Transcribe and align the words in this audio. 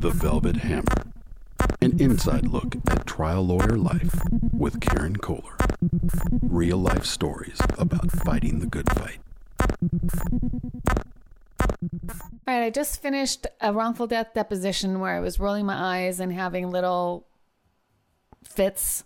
The 0.00 0.08
Velvet 0.08 0.56
Hammer. 0.56 1.12
An 1.82 2.00
inside 2.00 2.46
look 2.46 2.74
at 2.88 3.06
trial 3.06 3.46
lawyer 3.46 3.76
life 3.76 4.18
with 4.50 4.80
Karen 4.80 5.16
Koehler. 5.16 5.58
Real 6.40 6.78
life 6.78 7.04
stories 7.04 7.60
about 7.76 8.10
fighting 8.10 8.60
the 8.60 8.66
good 8.66 8.88
fight. 8.94 9.18
All 11.60 12.54
right, 12.54 12.62
I 12.62 12.70
just 12.70 13.02
finished 13.02 13.46
a 13.60 13.74
wrongful 13.74 14.06
death 14.06 14.32
deposition 14.32 15.00
where 15.00 15.14
I 15.14 15.20
was 15.20 15.38
rolling 15.38 15.66
my 15.66 15.98
eyes 15.98 16.18
and 16.18 16.32
having 16.32 16.70
little 16.70 17.26
fits 18.42 19.04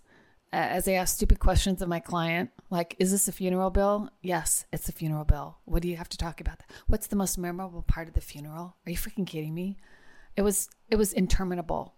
as 0.53 0.87
I 0.87 0.93
asked 0.93 1.17
stupid 1.17 1.41
questions 1.41 1.83
of 1.83 1.89
my 1.89 1.99
client. 1.99 2.51
Like, 2.71 2.95
is 3.01 3.11
this 3.11 3.27
a 3.27 3.33
funeral 3.33 3.71
bill? 3.71 4.11
Yes, 4.23 4.65
it's 4.73 4.89
a 4.89 4.93
funeral 4.93 5.25
bill. 5.25 5.59
What 5.65 5.83
do 5.83 5.89
you 5.89 5.97
have 5.97 6.09
to 6.11 6.17
talk 6.17 6.41
about? 6.41 6.61
What's 6.87 7.09
the 7.09 7.17
most 7.17 7.37
memorable 7.37 7.83
part 7.83 8.07
of 8.07 8.15
the 8.15 8.21
funeral? 8.21 8.77
Are 8.87 8.91
you 8.91 8.97
freaking 8.97 9.27
kidding 9.27 9.55
me? 9.55 9.77
It 10.37 10.43
was 10.43 10.69
it 10.91 10.97
was 10.97 11.13
interminable. 11.13 11.95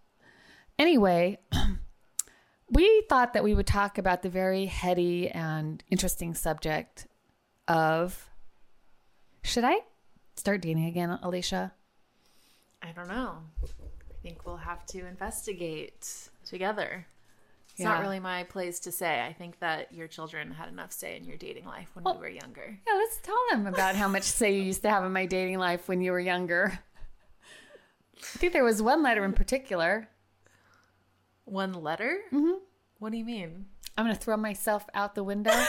Anyway, 0.79 1.39
we 2.71 3.03
thought 3.09 3.33
that 3.35 3.45
we 3.45 3.55
would 3.55 3.67
talk 3.67 3.99
about 3.99 4.23
the 4.23 4.29
very 4.29 4.67
heady 4.67 5.29
and 5.31 5.83
interesting 5.91 6.35
subject 6.35 7.07
of 7.69 8.29
should 9.43 9.65
I 9.65 9.79
start 10.37 10.61
dating 10.63 10.87
again, 10.87 11.19
Alysha? 11.23 11.73
I 12.83 12.93
don't 12.93 13.09
know. 13.09 13.39
I 13.65 13.67
think 14.23 14.45
we'll 14.47 14.57
have 14.57 14.85
to 14.87 15.07
investigate 15.07 16.29
together. 16.45 17.07
It's 17.71 17.81
Yeah. 17.81 17.91
not 17.93 18.01
really 18.01 18.21
my 18.21 18.45
place 18.45 18.81
to 18.81 18.93
say. 18.93 19.25
I 19.25 19.33
think 19.33 19.59
that 19.61 19.93
your 19.93 20.09
children 20.09 20.51
had 20.51 20.69
enough 20.69 20.93
say 20.93 21.17
in 21.17 21.25
your 21.25 21.37
dating 21.37 21.65
life 21.67 21.89
when 21.95 22.05
you 22.07 22.21
were 22.21 22.29
younger. 22.29 22.79
Yeah, 22.87 22.95
let's 22.95 23.19
tell 23.19 23.39
them 23.51 23.67
about 23.67 23.97
how 23.97 24.09
much 24.09 24.23
say 24.25 24.55
you 24.57 24.63
used 24.63 24.83
to 24.83 24.91
have 24.91 25.05
in 25.05 25.13
my 25.13 25.27
dating 25.27 25.59
life 25.59 25.89
when 25.89 26.01
you 26.01 26.11
were 26.13 26.21
younger. 26.21 26.79
I 28.19 28.39
think 28.39 28.53
there 28.53 28.65
was 28.65 28.83
one 28.83 29.03
letter 29.03 29.25
in 29.25 29.33
particular. 29.33 30.09
One 31.45 31.73
letter? 31.73 32.19
Mm-hmm. 32.33 32.59
What 32.99 33.13
do 33.13 33.19
you 33.19 33.25
mean? 33.25 33.67
I'm 33.97 34.05
going 34.05 34.17
to 34.17 34.21
throw 34.21 34.37
myself 34.37 34.87
out 34.95 35.15
the 35.15 35.25
window. 35.25 35.53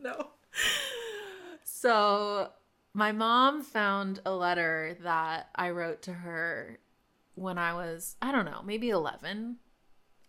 No. 0.00 0.28
So, 1.64 2.50
my 2.94 3.12
mom 3.12 3.62
found 3.62 4.20
a 4.24 4.32
letter 4.32 4.96
that 5.02 5.50
I 5.54 5.70
wrote 5.70 6.02
to 6.02 6.12
her 6.12 6.78
when 7.34 7.58
I 7.58 7.74
was, 7.74 8.16
I 8.22 8.32
don't 8.32 8.44
know, 8.44 8.62
maybe 8.64 8.90
11. 8.90 9.56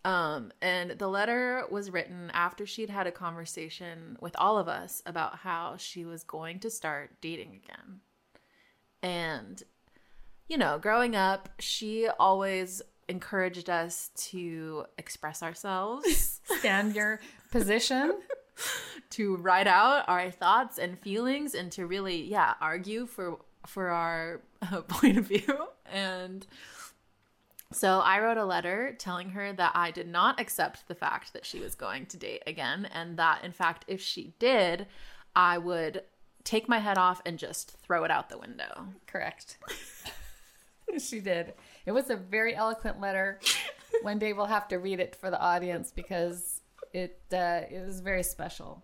Um, 0.04 0.52
and 0.62 0.92
the 0.92 1.08
letter 1.08 1.64
was 1.70 1.90
written 1.90 2.30
after 2.32 2.66
she'd 2.66 2.90
had 2.90 3.06
a 3.06 3.12
conversation 3.12 4.16
with 4.20 4.34
all 4.38 4.58
of 4.58 4.68
us 4.68 5.02
about 5.04 5.38
how 5.38 5.76
she 5.76 6.04
was 6.04 6.24
going 6.24 6.58
to 6.60 6.70
start 6.70 7.20
dating 7.20 7.60
again. 7.62 8.00
And, 9.02 9.62
you 10.48 10.58
know, 10.58 10.78
growing 10.78 11.16
up, 11.16 11.48
she 11.58 12.08
always 12.18 12.82
encouraged 13.08 13.68
us 13.68 14.10
to 14.14 14.84
express 14.96 15.42
ourselves 15.42 16.40
Stand 16.58 16.94
your 16.94 17.20
position. 17.50 18.20
to 19.10 19.36
write 19.36 19.66
out 19.66 20.04
our 20.08 20.30
thoughts 20.30 20.78
and 20.78 20.98
feelings 20.98 21.54
and 21.54 21.72
to 21.72 21.86
really 21.86 22.22
yeah 22.22 22.54
argue 22.60 23.06
for 23.06 23.38
for 23.66 23.88
our 23.88 24.40
uh, 24.70 24.80
point 24.88 25.16
of 25.16 25.26
view 25.26 25.66
and 25.90 26.46
so 27.72 28.00
i 28.00 28.20
wrote 28.20 28.36
a 28.36 28.44
letter 28.44 28.94
telling 28.98 29.30
her 29.30 29.52
that 29.52 29.72
i 29.74 29.90
did 29.90 30.06
not 30.06 30.38
accept 30.38 30.86
the 30.88 30.94
fact 30.94 31.32
that 31.32 31.46
she 31.46 31.58
was 31.58 31.74
going 31.74 32.04
to 32.04 32.16
date 32.16 32.42
again 32.46 32.86
and 32.92 33.16
that 33.16 33.42
in 33.42 33.52
fact 33.52 33.84
if 33.88 34.00
she 34.00 34.34
did 34.38 34.86
i 35.34 35.56
would 35.56 36.02
take 36.44 36.68
my 36.68 36.78
head 36.78 36.98
off 36.98 37.20
and 37.24 37.38
just 37.38 37.76
throw 37.82 38.04
it 38.04 38.10
out 38.10 38.28
the 38.28 38.38
window 38.38 38.88
Correct. 39.06 39.58
she 40.98 41.20
did. 41.20 41.54
It 41.86 41.92
was 41.92 42.10
a 42.10 42.16
very 42.16 42.54
eloquent 42.54 43.00
letter. 43.00 43.38
One 44.02 44.18
day 44.18 44.32
we'll 44.32 44.46
have 44.46 44.68
to 44.68 44.76
read 44.78 45.00
it 45.00 45.14
for 45.16 45.30
the 45.30 45.40
audience 45.40 45.92
because 45.94 46.60
it 46.92 47.20
uh, 47.32 47.62
it 47.70 47.84
was 47.86 48.00
very 48.00 48.22
special. 48.22 48.82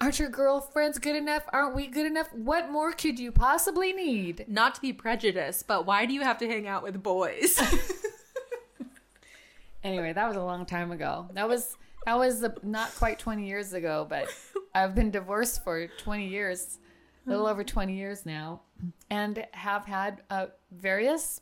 Aren't 0.00 0.20
your 0.20 0.28
girlfriends 0.28 0.98
good 0.98 1.16
enough? 1.16 1.42
Aren't 1.52 1.74
we 1.74 1.88
good 1.88 2.06
enough? 2.06 2.32
What 2.32 2.70
more 2.70 2.92
could 2.92 3.18
you 3.18 3.32
possibly 3.32 3.92
need? 3.92 4.44
not 4.46 4.74
to 4.76 4.80
be 4.80 4.92
prejudiced 4.92 5.66
but 5.66 5.86
why 5.86 6.06
do 6.06 6.12
you 6.14 6.22
have 6.22 6.38
to 6.38 6.46
hang 6.46 6.68
out 6.68 6.82
with 6.82 7.02
boys 7.02 7.60
Anyway, 9.84 10.12
that 10.12 10.26
was 10.26 10.36
a 10.36 10.42
long 10.42 10.66
time 10.66 10.90
ago. 10.90 11.28
That 11.32 11.48
was 11.48 11.76
that 12.04 12.18
was 12.18 12.44
not 12.62 12.94
quite 12.96 13.18
20 13.18 13.46
years 13.46 13.72
ago, 13.72 14.06
but 14.08 14.28
I've 14.74 14.94
been 14.94 15.10
divorced 15.10 15.64
for 15.64 15.86
20 15.86 16.26
years, 16.26 16.78
a 17.26 17.30
little 17.30 17.46
over 17.46 17.64
20 17.64 17.94
years 17.94 18.24
now, 18.26 18.62
and 19.10 19.46
have 19.52 19.84
had 19.84 20.22
uh, 20.30 20.46
various 20.70 21.40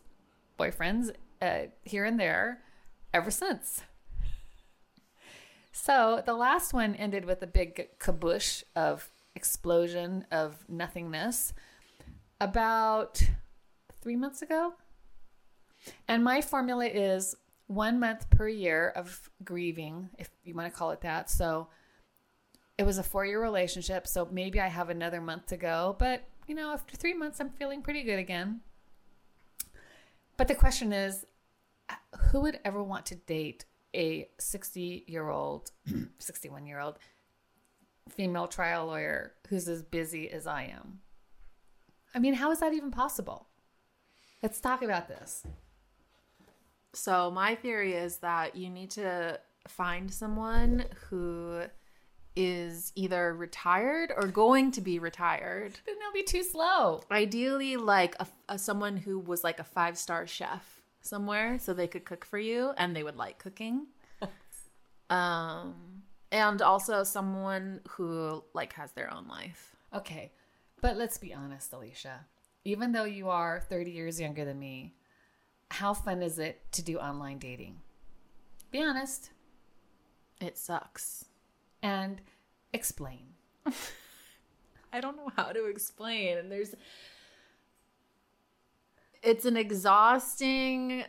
boyfriends 0.59 1.11
uh, 1.43 1.67
here 1.85 2.05
and 2.05 2.19
there 2.19 2.63
ever 3.13 3.31
since. 3.31 3.83
So 5.73 6.23
the 6.25 6.35
last 6.35 6.73
one 6.73 6.95
ended 6.95 7.25
with 7.25 7.43
a 7.43 7.47
big 7.47 7.89
kabush 7.99 8.63
of 8.75 9.11
explosion 9.35 10.25
of 10.33 10.65
nothingness 10.69 11.53
about 12.41 13.23
three 14.01 14.17
months 14.17 14.43
ago. 14.43 14.75
And 16.09 16.25
my 16.25 16.41
formula 16.41 16.87
is 16.87 17.37
one 17.67 18.01
month 18.01 18.31
per 18.31 18.49
year 18.49 18.93
of 18.97 19.29
grieving, 19.45 20.09
if 20.19 20.31
you 20.45 20.55
want 20.55 20.73
to 20.73 20.77
call 20.77 20.91
it 20.91 21.03
that. 21.03 21.29
So 21.31 21.69
it 22.79 22.85
was 22.85 22.99
a 22.99 23.03
four 23.03 23.25
year 23.25 23.41
relationship. 23.41 24.07
So 24.07 24.29
maybe 24.31 24.61
I 24.61 24.69
have 24.69 24.91
another 24.91 25.21
month 25.21 25.47
to 25.47 25.57
go. 25.57 25.97
But, 25.99 26.25
you 26.47 26.55
know, 26.55 26.73
after 26.73 26.97
three 26.97 27.15
months, 27.15 27.41
I'm 27.41 27.51
feeling 27.51 27.83
pretty 27.83 28.03
good 28.03 28.19
again. 28.19 28.61
But 30.37 30.49
the 30.49 30.55
question 30.55 30.93
is 30.93 31.25
who 32.31 32.41
would 32.41 32.61
ever 32.65 32.83
want 32.83 33.07
to 33.07 33.15
date 33.15 33.65
a 33.95 34.29
60 34.39 35.05
year 35.07 35.29
old, 35.29 35.71
61 36.19 36.67
year 36.67 36.81
old 36.81 36.99
female 38.09 38.47
trial 38.47 38.87
lawyer 38.87 39.33
who's 39.49 39.69
as 39.69 39.83
busy 39.83 40.31
as 40.31 40.47
I 40.47 40.65
am? 40.65 41.01
I 42.15 42.19
mean, 42.19 42.35
how 42.35 42.51
is 42.51 42.61
that 42.61 42.73
even 42.73 42.91
possible? 42.91 43.47
Let's 44.43 44.61
talk 44.61 44.83
about 44.83 45.09
this. 45.09 45.45
So 46.93 47.31
my 47.31 47.55
theory 47.55 47.95
is 47.95 48.19
that 48.19 48.57
you 48.57 48.71
need 48.71 48.91
to 48.93 49.39
find 49.69 50.13
someone 50.13 50.85
who 51.09 51.63
is 52.37 52.93
either 52.95 53.35
retired 53.35 54.13
or 54.15 54.27
going 54.27 54.71
to 54.73 54.81
be 54.81 54.99
retired. 54.99 55.73
Then 55.87 55.97
they'll 55.99 56.13
be 56.13 56.23
too 56.23 56.43
slow. 56.43 57.03
Ideally, 57.11 57.77
like 57.77 58.15
a, 58.21 58.27
a 58.49 58.59
someone 58.59 58.99
who 58.99 59.19
was 59.19 59.43
like 59.43 59.59
a 59.59 59.65
five 59.65 59.97
star 59.99 60.27
chef 60.27 60.83
somewhere, 61.01 61.59
so 61.59 61.73
they 61.73 61.89
could 61.89 62.05
cook 62.05 62.25
for 62.25 62.39
you 62.39 62.73
and 62.77 62.95
they 62.95 63.03
would 63.03 63.17
like 63.17 63.39
cooking. 63.39 63.87
um, 65.11 65.75
and 66.31 66.61
also 66.61 67.03
someone 67.05 67.81
who 67.91 68.45
like 68.53 68.75
has 68.75 68.93
their 68.93 69.13
own 69.13 69.27
life. 69.27 69.77
Okay, 69.95 70.33
but 70.81 70.97
let's 70.97 71.19
be 71.19 71.33
honest, 71.33 71.73
Alysha. 71.73 72.21
Even 72.65 72.93
though 72.93 73.05
you 73.05 73.29
are 73.29 73.61
30 73.61 73.93
years 73.93 74.21
younger 74.21 74.45
than 74.45 74.59
me, 74.59 74.95
how 75.71 75.95
fun 75.95 76.23
is 76.23 76.39
it 76.39 76.61
to 76.73 76.83
do 76.83 76.99
online 76.99 77.39
dating? 77.39 77.77
Be 78.71 78.83
honest 78.83 79.31
It 80.41 80.59
sucks. 80.59 81.26
And 81.87 82.21
explain. 82.73 83.27
I 84.93 85.01
don't 85.01 85.17
know 85.17 85.31
how 85.37 85.53
to 85.53 85.67
explain. 85.67 86.39
And 86.39 86.51
there's 86.51 86.75
it's 89.23 89.45
an 89.45 89.57
exhausting, 89.57 91.05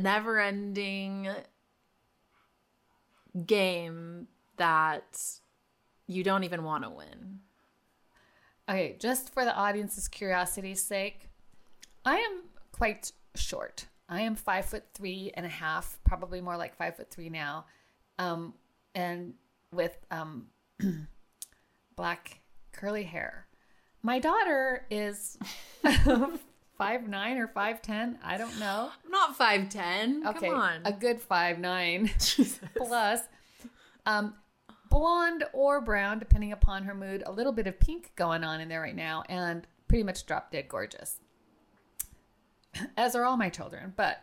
never 0.00 0.40
ending 0.40 1.28
game 3.46 4.26
that 4.56 5.22
you 6.06 6.24
don't 6.24 6.44
even 6.44 6.64
want 6.64 6.84
to 6.84 6.90
win. 6.90 7.40
Okay, 8.68 8.96
just 8.98 9.32
for 9.32 9.44
the 9.44 9.54
audience's 9.54 10.08
curiosity's 10.08 10.82
sake, 10.82 11.28
I 12.04 12.16
am 12.16 12.42
quite 12.72 13.12
short. 13.34 13.86
I 14.08 14.22
am 14.22 14.34
five 14.34 14.64
foot 14.66 14.84
three 14.94 15.30
and 15.34 15.46
a 15.46 15.50
half, 15.50 15.98
probably 16.04 16.40
more 16.40 16.56
like 16.56 16.76
five 16.76 16.96
foot 16.96 17.10
three 17.10 17.28
now, 17.28 17.66
um, 18.18 18.54
and 18.94 19.34
with 19.72 19.96
um, 20.10 20.46
black 21.96 22.40
curly 22.72 23.04
hair. 23.04 23.46
My 24.02 24.18
daughter 24.18 24.86
is 24.90 25.36
five 26.78 27.08
nine 27.08 27.38
or 27.38 27.48
five 27.48 27.82
ten. 27.82 28.18
I 28.22 28.38
don't 28.38 28.58
know. 28.60 28.90
Not 29.08 29.36
5'10. 29.38 30.24
Okay, 30.26 30.48
Come 30.48 30.58
on. 30.58 30.80
a 30.84 30.92
good 30.92 31.20
five 31.20 31.58
nine 31.58 32.06
Jesus. 32.18 32.60
plus. 32.76 33.20
Um, 34.06 34.34
blonde 34.88 35.44
or 35.52 35.80
brown, 35.80 36.18
depending 36.18 36.52
upon 36.52 36.84
her 36.84 36.94
mood. 36.94 37.22
A 37.26 37.32
little 37.32 37.52
bit 37.52 37.66
of 37.66 37.78
pink 37.80 38.12
going 38.16 38.44
on 38.44 38.60
in 38.60 38.68
there 38.68 38.80
right 38.80 38.96
now, 38.96 39.24
and 39.28 39.66
pretty 39.88 40.04
much 40.04 40.24
drop 40.26 40.50
dead 40.52 40.68
gorgeous. 40.68 41.18
As 42.96 43.14
are 43.16 43.24
all 43.24 43.36
my 43.36 43.48
children, 43.50 43.92
but 43.96 44.18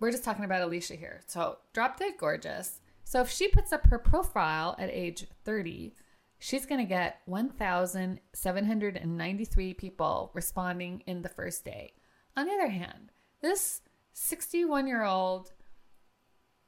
we're 0.00 0.10
just 0.10 0.24
talking 0.24 0.44
about 0.44 0.68
Alysha 0.68 0.98
here. 0.98 1.22
So 1.26 1.58
drop 1.72 1.98
dead 1.98 2.14
gorgeous. 2.18 2.80
So 3.06 3.20
if 3.20 3.30
she 3.30 3.46
puts 3.46 3.72
up 3.72 3.86
her 3.86 4.00
profile 4.00 4.74
at 4.80 4.90
age 4.90 5.28
30, 5.44 5.94
she's 6.40 6.66
going 6.66 6.80
to 6.80 6.84
get 6.84 7.20
1,793 7.26 9.74
people 9.74 10.32
responding 10.34 11.04
in 11.06 11.22
the 11.22 11.28
first 11.28 11.64
day. 11.64 11.92
On 12.36 12.46
the 12.46 12.52
other 12.52 12.66
hand, 12.66 13.12
this 13.40 13.80
61 14.12 14.88
year 14.88 15.04
old 15.04 15.52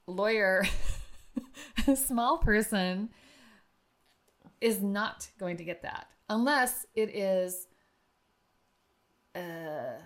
lawyer, 0.07 0.65
small 1.97 2.39
person, 2.39 3.09
is 4.61 4.81
not 4.81 5.31
going 5.41 5.57
to 5.57 5.65
get 5.65 5.83
that 5.83 6.07
unless 6.29 6.87
it 6.95 7.17
is. 7.17 7.67
Uh, 9.35 9.97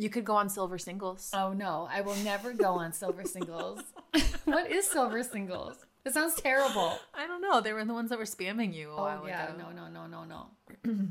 You 0.00 0.08
could 0.08 0.24
go 0.24 0.36
on 0.36 0.48
Silver 0.48 0.78
Singles. 0.78 1.30
oh 1.34 1.52
no, 1.52 1.88
I 1.90 2.02
will 2.02 2.14
never 2.16 2.52
go 2.52 2.74
on 2.74 2.92
Silver 2.92 3.24
Singles. 3.24 3.80
what 4.44 4.70
is 4.70 4.86
Silver 4.86 5.24
Singles? 5.24 5.84
It 6.04 6.14
sounds 6.14 6.36
terrible. 6.36 6.98
I 7.12 7.26
don't 7.26 7.42
know. 7.42 7.60
They 7.60 7.72
were 7.72 7.84
the 7.84 7.92
ones 7.92 8.10
that 8.10 8.18
were 8.18 8.24
spamming 8.24 8.72
you 8.72 8.90
a 8.90 8.94
Oh 8.94 9.02
while 9.02 9.24
yeah, 9.26 9.52
ago. 9.52 9.56
no, 9.58 9.72
no, 9.72 9.88
no, 9.88 10.06
no, 10.06 10.46
no. 10.84 11.08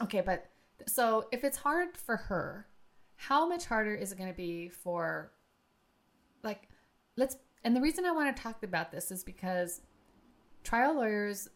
okay, 0.04 0.20
but 0.20 0.48
so 0.86 1.26
if 1.32 1.42
it's 1.42 1.56
hard 1.58 1.96
for 1.96 2.16
her, 2.16 2.66
how 3.16 3.48
much 3.48 3.66
harder 3.66 3.94
is 3.94 4.12
it 4.12 4.18
going 4.18 4.30
to 4.30 4.36
be 4.36 4.68
for, 4.68 5.32
like, 6.44 6.68
let's. 7.16 7.36
And 7.64 7.74
the 7.74 7.80
reason 7.80 8.04
I 8.06 8.12
want 8.12 8.34
to 8.34 8.40
talk 8.40 8.62
about 8.62 8.92
this 8.92 9.10
is 9.10 9.24
because 9.24 9.80
trial 10.62 10.94
lawyers 10.94 11.48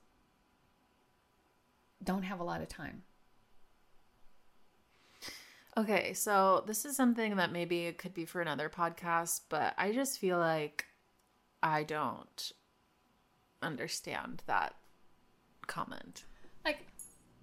don't 2.02 2.24
have 2.24 2.40
a 2.40 2.44
lot 2.44 2.60
of 2.60 2.68
time. 2.68 3.02
Okay, 5.76 6.12
so 6.12 6.64
this 6.66 6.84
is 6.84 6.96
something 6.96 7.36
that 7.36 7.50
maybe 7.50 7.86
it 7.86 7.96
could 7.96 8.12
be 8.12 8.26
for 8.26 8.42
another 8.42 8.68
podcast, 8.68 9.42
but 9.48 9.74
I 9.78 9.92
just 9.92 10.18
feel 10.18 10.38
like 10.38 10.84
I 11.62 11.82
don't 11.82 12.52
understand 13.62 14.42
that 14.46 14.74
comment. 15.66 16.24
Like, 16.64 16.86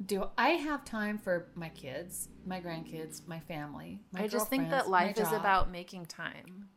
do 0.05 0.25
I 0.37 0.49
have 0.49 0.85
time 0.85 1.17
for 1.17 1.47
my 1.55 1.69
kids, 1.69 2.29
my 2.45 2.61
grandkids, 2.61 3.27
my 3.27 3.39
family? 3.39 3.99
My 4.11 4.23
I 4.23 4.27
just 4.27 4.47
think 4.47 4.69
that 4.69 4.89
life 4.89 5.19
is 5.19 5.31
about 5.31 5.71
making 5.71 6.05
time. 6.05 6.69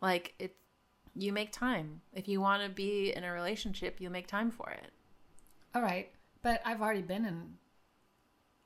Like 0.00 0.34
it 0.38 0.56
you 1.14 1.32
make 1.32 1.52
time. 1.52 2.00
If 2.12 2.26
you 2.26 2.40
want 2.40 2.62
to 2.62 2.68
be 2.68 3.12
in 3.14 3.22
a 3.22 3.32
relationship, 3.32 4.00
you 4.00 4.10
make 4.10 4.26
time 4.26 4.50
for 4.50 4.70
it. 4.70 4.92
All 5.74 5.82
right, 5.82 6.10
but 6.42 6.60
I've 6.64 6.80
already 6.80 7.02
been 7.02 7.24
in 7.24 7.54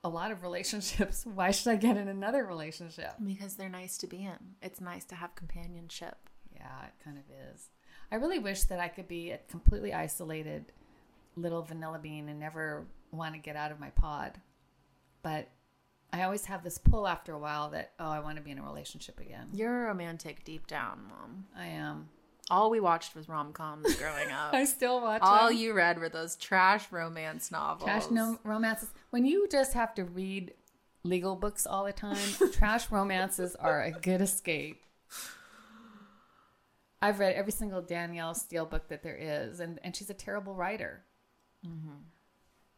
a 0.05 0.09
lot 0.09 0.31
of 0.31 0.43
relationships. 0.43 1.25
Why 1.35 1.51
should 1.51 1.71
I 1.71 1.77
get 1.77 1.97
in 1.97 2.09
another 2.09 2.45
relationship? 2.45 3.15
Because 3.25 3.55
they're 3.55 3.69
nice 3.69 3.99
to 3.99 4.07
be 4.07 4.25
in. 4.25 4.57
It's 4.63 4.81
nice 4.81 5.05
to 5.07 5.15
have 5.15 5.35
companionship. 5.35 6.17
Yeah, 6.55 6.87
it 6.87 7.05
kind 7.05 7.19
of 7.19 7.25
is. 7.53 7.71
I 8.11 8.17
really 8.17 8.39
wish 8.39 8.63
that 8.65 8.81
I 8.81 8.89
could 8.89 9.09
be 9.09 9.31
a 9.31 9.39
completely 9.49 9.93
isolated 9.93 10.73
little 11.37 11.63
vanilla 11.63 11.99
bean 11.99 12.29
and 12.29 12.41
never 12.41 12.87
want 13.13 13.35
to 13.35 13.41
get 13.41 13.57
out 13.57 13.71
of 13.71 13.81
my 13.81 13.91
pod. 13.91 14.41
But 15.23 15.49
I 16.13 16.23
always 16.23 16.47
have 16.47 16.65
this 16.65 16.79
pull 16.79 17.07
after 17.07 17.33
a 17.33 17.39
while 17.39 17.71
that, 17.71 17.93
oh, 18.01 18.11
I 18.11 18.21
want 18.21 18.37
to 18.37 18.43
be 18.43 18.51
in 18.51 18.59
a 18.59 18.63
relationship 18.63 19.21
again. 19.21 19.49
You're 19.53 19.85
a 19.85 19.89
romantic 19.89 20.45
deep 20.45 20.67
down, 20.67 21.01
mom. 21.09 21.47
I 21.57 21.67
am. 21.67 22.09
All 22.51 22.71
we 22.71 22.81
watched 22.81 23.15
was 23.15 23.29
rom 23.29 23.53
coms 23.53 23.95
growing 23.97 24.31
up. 24.31 24.53
I 24.55 24.65
still 24.65 25.01
watch 25.03 25.21
All 25.23 25.49
them. 25.49 25.57
you 25.59 25.75
read 25.75 25.99
were 25.99 26.09
those 26.09 26.35
trash 26.37 26.91
romance 26.91 27.51
novels. 27.51 27.85
trash 27.85 28.11
no 28.11 28.39
romances. 28.43 28.89
When 29.11 29.27
you 29.27 29.47
just 29.49 29.75
have 29.75 29.95
to 29.97 30.05
read 30.05 30.55
legal 31.05 31.37
books 31.37 31.67
all 31.67 31.85
the 31.85 31.93
time, 31.93 32.17
trash 32.53 32.91
romances 32.91 33.55
are 33.57 33.83
a 33.83 33.91
good 33.93 34.21
escape. 34.23 34.83
I've 37.01 37.21
read 37.21 37.35
every 37.37 37.53
single 37.53 37.81
Danielle 37.83 38.35
Steel 38.35 38.67
book 38.67 38.89
that 38.89 39.03
there 39.03 39.17
is, 39.17 39.61
and, 39.61 39.79
and 39.85 39.95
she's 39.95 40.11
a 40.11 40.15
terrible 40.15 40.55
writer. 40.55 41.05
Mm-hmm. 41.65 41.91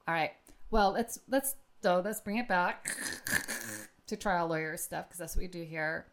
All 0.09 0.15
right. 0.15 0.33
Well, 0.71 0.93
let's 0.93 1.21
let's 1.29 1.55
so 1.83 2.03
let's 2.05 2.21
bring 2.21 2.37
it 2.37 2.47
back 2.49 2.97
to 4.09 4.17
trial 4.17 4.49
lawyer 4.49 4.77
stuff 4.77 5.09
because 5.09 5.19
that's 5.19 5.37
what 5.37 5.43
we 5.43 5.49
do 5.49 5.63
here. 5.63 6.07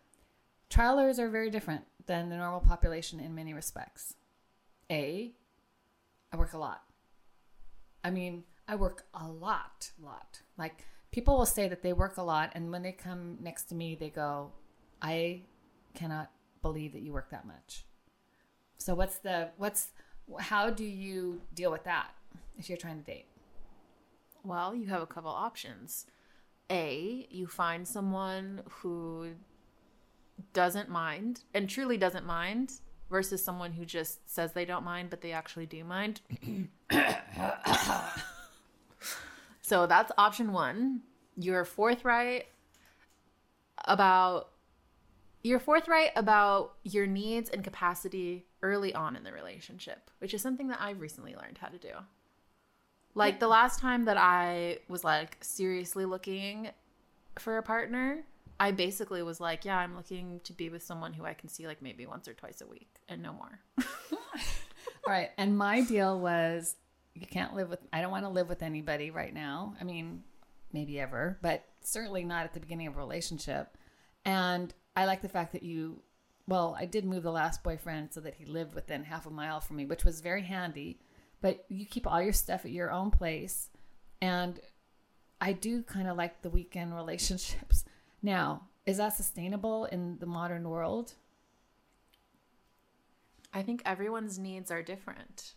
Trial 0.70 0.98
lawyers 0.98 1.20
are 1.20 1.30
very 1.30 1.50
different 1.50 1.86
than 2.06 2.30
the 2.30 2.38
normal 2.38 2.60
population 2.60 3.20
in 3.20 3.36
many 3.36 3.54
respects. 3.54 4.16
A, 4.92 5.34
I 6.32 6.38
work 6.38 6.54
a 6.54 6.58
lot. 6.58 6.84
I 8.04 8.12
mean, 8.12 8.44
I 8.68 8.76
work 8.76 9.06
a 9.14 9.28
lot, 9.28 9.92
lot. 10.02 10.42
Like 10.58 10.86
people 11.12 11.38
will 11.38 11.46
say 11.46 11.68
that 11.68 11.84
they 11.84 11.94
work 11.94 12.18
a 12.18 12.24
lot, 12.24 12.52
and 12.54 12.72
when 12.72 12.84
they 12.84 12.92
come 12.92 13.38
next 13.42 13.66
to 13.66 13.76
me, 13.76 13.96
they 13.96 14.10
go, 14.10 14.52
"I 15.02 15.44
cannot 15.94 16.32
believe 16.62 16.94
that 16.94 17.02
you 17.02 17.14
work 17.14 17.30
that 17.32 17.46
much." 17.46 17.86
So 18.78 18.94
what's 18.94 19.20
the 19.20 19.52
what's 19.58 19.92
how 20.40 20.70
do 20.70 20.84
you 20.84 21.42
deal 21.54 21.72
with 21.72 21.84
that 21.86 22.12
if 22.58 22.70
you're 22.70 22.78
trying 22.78 23.00
to 23.00 23.06
date? 23.06 23.26
Well, 24.44 24.76
you 24.76 24.88
have 24.88 25.02
a 25.02 25.08
couple 25.08 25.32
options. 25.32 26.06
A, 26.70 27.28
you 27.30 27.48
find 27.48 27.88
someone 27.88 28.62
who 28.70 29.36
doesn't 30.54 30.90
mind 30.90 31.42
and 31.54 31.70
truly 31.70 31.98
doesn't 31.98 32.26
mind 32.26 32.74
versus 33.10 33.44
someone 33.44 33.72
who 33.74 33.86
just 33.86 34.30
says 34.30 34.54
they 34.54 34.66
don't 34.66 34.84
mind 34.84 35.10
but 35.10 35.22
they 35.22 35.32
actually 35.32 35.66
do 35.66 35.84
mind. 35.84 36.22
so 39.62 39.86
that's 39.88 40.12
option 40.18 40.52
1. 40.52 41.02
You're 41.38 41.66
forthright 41.66 42.48
about 43.86 44.50
you're 45.44 45.60
forthright 45.60 46.12
about 46.16 46.74
your 46.84 47.08
needs 47.08 47.50
and 47.50 47.64
capacity 47.64 48.46
early 48.62 48.94
on 48.94 49.16
in 49.16 49.24
the 49.24 49.32
relationship, 49.32 50.10
which 50.20 50.34
is 50.34 50.42
something 50.42 50.68
that 50.68 50.82
I've 50.82 51.00
recently 51.00 51.36
learned 51.36 51.60
how 51.60 51.68
to 51.68 51.78
do. 51.78 51.92
Like 53.14 53.40
the 53.40 53.48
last 53.48 53.80
time 53.80 54.06
that 54.06 54.18
I 54.18 54.80
was 54.88 55.04
like 55.04 55.38
seriously 55.42 56.06
looking 56.06 56.70
for 57.40 57.58
a 57.58 57.64
partner, 57.64 58.24
I 58.60 58.72
basically 58.72 59.22
was 59.24 59.40
like, 59.40 59.66
yeah, 59.66 59.78
I'm 59.78 59.96
looking 59.96 60.42
to 60.44 60.54
be 60.54 60.70
with 60.70 60.84
someone 60.84 61.14
who 61.14 61.26
I 61.26 61.34
can 61.34 61.50
see 61.50 61.68
like 61.68 61.82
maybe 61.82 62.06
once 62.06 62.28
or 62.28 62.34
twice 62.34 62.62
a 62.62 62.68
week 62.68 62.90
and 63.08 63.22
no 63.22 63.34
more. 63.34 63.60
All 64.12 65.14
right, 65.14 65.30
and 65.38 65.58
my 65.58 65.82
deal 65.82 66.20
was 66.20 66.76
you 67.14 67.26
can't 67.26 67.56
live 67.56 67.70
with 67.70 67.80
I 67.94 68.02
don't 68.02 68.12
want 68.12 68.26
to 68.26 68.30
live 68.30 68.50
with 68.50 68.64
anybody 68.64 69.12
right 69.12 69.34
now. 69.34 69.76
I 69.80 69.84
mean, 69.84 70.24
maybe 70.74 71.00
ever, 71.00 71.38
but 71.42 71.64
certainly 71.82 72.24
not 72.24 72.46
at 72.46 72.54
the 72.54 72.60
beginning 72.60 72.88
of 72.88 72.96
a 72.96 73.00
relationship. 73.00 73.78
And 74.26 74.74
I 74.96 75.06
like 75.06 75.22
the 75.22 75.30
fact 75.30 75.54
that 75.54 75.64
you 75.64 76.02
well, 76.48 76.78
I 76.80 76.86
did 76.86 77.06
move 77.06 77.24
the 77.24 77.32
last 77.32 77.62
boyfriend 77.62 78.14
so 78.14 78.22
that 78.22 78.36
he 78.36 78.46
lived 78.46 78.74
within 78.74 79.04
half 79.04 79.26
a 79.26 79.30
mile 79.30 79.60
from 79.60 79.76
me, 79.76 79.86
which 79.86 80.06
was 80.06 80.22
very 80.22 80.44
handy. 80.44 81.00
But 81.42 81.66
you 81.68 81.86
keep 81.86 82.08
all 82.08 82.22
your 82.22 82.34
stuff 82.34 82.64
at 82.64 82.72
your 82.72 82.90
own 82.90 83.12
place. 83.12 83.70
And 84.22 84.60
I 85.42 85.52
do 85.52 85.84
kind 85.84 86.08
of 86.08 86.18
like 86.18 86.42
the 86.42 86.50
weekend 86.50 86.96
relationships. 86.96 87.84
Now, 88.28 88.64
is 88.86 88.98
that 88.98 89.16
sustainable 89.16 89.86
in 89.86 90.18
the 90.20 90.26
modern 90.26 90.70
world? 90.70 91.14
I 93.54 93.62
think 93.62 93.82
everyone's 93.86 94.38
needs 94.38 94.70
are 94.70 94.84
different. 94.84 95.54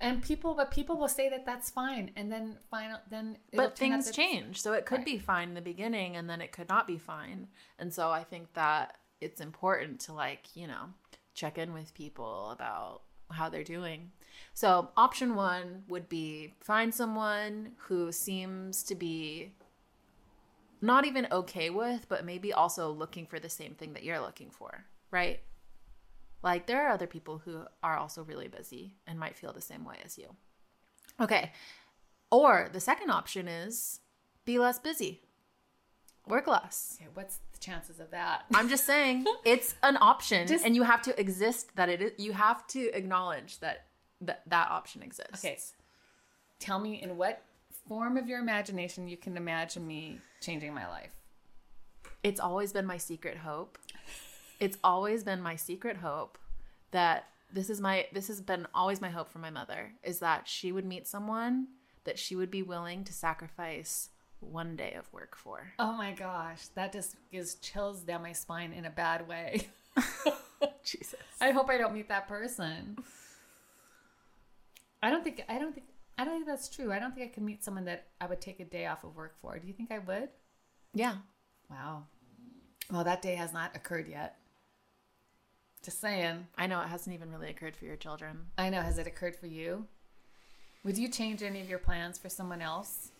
And 0.00 0.22
people, 0.22 0.54
but 0.54 0.70
people 0.70 0.96
will 0.96 1.08
say 1.08 1.28
that 1.28 1.44
that's 1.44 1.70
fine, 1.70 2.12
and 2.14 2.30
then 2.30 2.58
final, 2.70 3.00
then 3.10 3.38
But 3.52 3.76
things 3.76 4.12
change. 4.12 4.62
So 4.62 4.74
it 4.74 4.86
could 4.86 4.98
Right. 4.98 5.06
be 5.06 5.18
fine 5.18 5.48
in 5.48 5.54
the 5.54 5.60
beginning 5.60 6.14
and 6.16 6.30
then 6.30 6.40
it 6.40 6.52
could 6.52 6.68
not 6.68 6.86
be 6.86 6.98
fine. 6.98 7.48
And 7.80 7.92
so 7.92 8.12
I 8.12 8.22
think 8.22 8.54
that 8.54 8.96
it's 9.20 9.40
important 9.40 9.98
to 10.02 10.12
like, 10.12 10.54
you 10.54 10.68
know, 10.68 10.94
check 11.34 11.58
in 11.58 11.72
with 11.72 11.94
people 11.94 12.50
about 12.52 13.02
how 13.32 13.48
they're 13.48 13.64
doing. 13.64 14.12
So 14.54 14.92
option 14.96 15.34
1 15.34 15.86
would 15.88 16.08
be 16.08 16.54
find 16.60 16.94
someone 16.94 17.72
who 17.88 18.12
seems 18.12 18.84
to 18.84 18.94
be 18.94 19.54
not 20.80 21.06
even 21.06 21.26
okay 21.30 21.70
with, 21.70 22.06
but 22.08 22.24
maybe 22.24 22.52
also 22.52 22.90
looking 22.90 23.26
for 23.26 23.38
the 23.38 23.48
same 23.48 23.74
thing 23.74 23.92
that 23.94 24.04
you're 24.04 24.20
looking 24.20 24.50
for, 24.50 24.84
right? 25.10 25.40
Like 26.42 26.66
there 26.66 26.86
are 26.86 26.90
other 26.90 27.06
people 27.06 27.38
who 27.44 27.62
are 27.82 27.96
also 27.96 28.22
really 28.22 28.48
busy 28.48 28.94
and 29.06 29.18
might 29.18 29.36
feel 29.36 29.52
the 29.52 29.60
same 29.60 29.84
way 29.84 29.96
as 30.04 30.16
you. 30.18 30.36
Okay. 31.20 31.52
Or 32.30 32.68
the 32.72 32.80
second 32.80 33.10
option 33.10 33.48
is 33.48 34.00
be 34.44 34.58
less 34.58 34.78
busy. 34.78 35.20
Work 36.26 36.46
less. 36.46 36.98
Okay, 37.00 37.08
what's 37.14 37.38
the 37.52 37.58
chances 37.58 38.00
of 38.00 38.10
that? 38.10 38.44
I'm 38.54 38.68
just 38.68 38.84
saying 38.84 39.24
it's 39.44 39.74
an 39.82 39.96
option 40.00 40.46
Just- 40.46 40.64
and 40.64 40.76
you 40.76 40.82
have 40.82 41.02
to 41.02 41.18
exist 41.18 41.74
that 41.76 41.88
it 41.88 42.02
is 42.02 42.12
you 42.18 42.32
have 42.32 42.66
to 42.68 42.90
acknowledge 42.96 43.58
that 43.60 43.86
that, 44.20 44.42
that 44.46 44.70
option 44.70 45.02
exists. 45.02 45.44
Okay, 45.44 45.58
tell 46.58 46.78
me 46.78 47.00
in 47.00 47.16
what 47.16 47.42
form 47.88 48.16
of 48.16 48.28
your 48.28 48.38
imagination 48.38 49.08
you 49.08 49.16
can 49.16 49.36
imagine 49.36 49.86
me 49.86 50.20
changing 50.40 50.74
my 50.74 50.86
life. 50.86 51.14
It's 52.22 52.40
always 52.40 52.72
been 52.72 52.86
my 52.86 52.98
secret 52.98 53.38
hope. 53.38 53.78
It's 54.60 54.76
always 54.84 55.24
been 55.24 55.40
my 55.40 55.56
secret 55.56 55.96
hope 55.96 56.38
that 56.90 57.26
this 57.52 57.70
is 57.70 57.80
my 57.80 58.06
this 58.12 58.28
has 58.28 58.40
been 58.40 58.66
always 58.74 59.00
my 59.00 59.08
hope 59.08 59.30
for 59.30 59.38
my 59.38 59.50
mother 59.50 59.92
is 60.02 60.18
that 60.18 60.46
she 60.46 60.70
would 60.70 60.84
meet 60.84 61.06
someone 61.06 61.68
that 62.04 62.18
she 62.18 62.36
would 62.36 62.50
be 62.50 62.62
willing 62.62 63.04
to 63.04 63.12
sacrifice 63.12 64.10
one 64.40 64.76
day 64.76 64.94
of 64.98 65.12
work 65.12 65.36
for. 65.36 65.72
Oh 65.78 65.96
my 65.96 66.12
gosh, 66.12 66.68
that 66.74 66.92
just 66.92 67.16
gives 67.32 67.54
chills 67.56 68.02
down 68.02 68.22
my 68.22 68.32
spine 68.32 68.72
in 68.72 68.84
a 68.84 68.90
bad 68.90 69.26
way. 69.26 69.68
Jesus. 70.84 71.20
I 71.40 71.50
hope 71.50 71.68
I 71.70 71.78
don't 71.78 71.94
meet 71.94 72.08
that 72.08 72.28
person. 72.28 72.98
I 75.02 75.10
don't 75.10 75.22
think 75.22 75.44
I 75.48 75.58
don't 75.58 75.74
think 75.74 75.87
I 76.18 76.24
don't 76.24 76.34
think 76.34 76.46
that's 76.46 76.68
true. 76.68 76.92
I 76.92 76.98
don't 76.98 77.14
think 77.14 77.30
I 77.30 77.32
could 77.32 77.44
meet 77.44 77.62
someone 77.62 77.84
that 77.84 78.08
I 78.20 78.26
would 78.26 78.40
take 78.40 78.58
a 78.58 78.64
day 78.64 78.86
off 78.86 79.04
of 79.04 79.14
work 79.14 79.36
for. 79.40 79.56
Do 79.58 79.68
you 79.68 79.72
think 79.72 79.92
I 79.92 80.00
would? 80.00 80.28
Yeah. 80.92 81.14
Wow. 81.70 82.04
Well, 82.90 83.04
that 83.04 83.22
day 83.22 83.36
has 83.36 83.52
not 83.52 83.76
occurred 83.76 84.08
yet. 84.08 84.36
Just 85.84 86.00
saying. 86.00 86.48
I 86.56 86.66
know 86.66 86.80
it 86.80 86.88
hasn't 86.88 87.14
even 87.14 87.30
really 87.30 87.50
occurred 87.50 87.76
for 87.76 87.84
your 87.84 87.96
children. 87.96 88.46
I 88.58 88.68
know. 88.68 88.82
Has 88.82 88.98
it 88.98 89.06
occurred 89.06 89.36
for 89.36 89.46
you? 89.46 89.86
Would 90.84 90.98
you 90.98 91.08
change 91.08 91.42
any 91.42 91.60
of 91.60 91.68
your 91.68 91.78
plans 91.78 92.18
for 92.18 92.28
someone 92.28 92.60
else? 92.60 93.12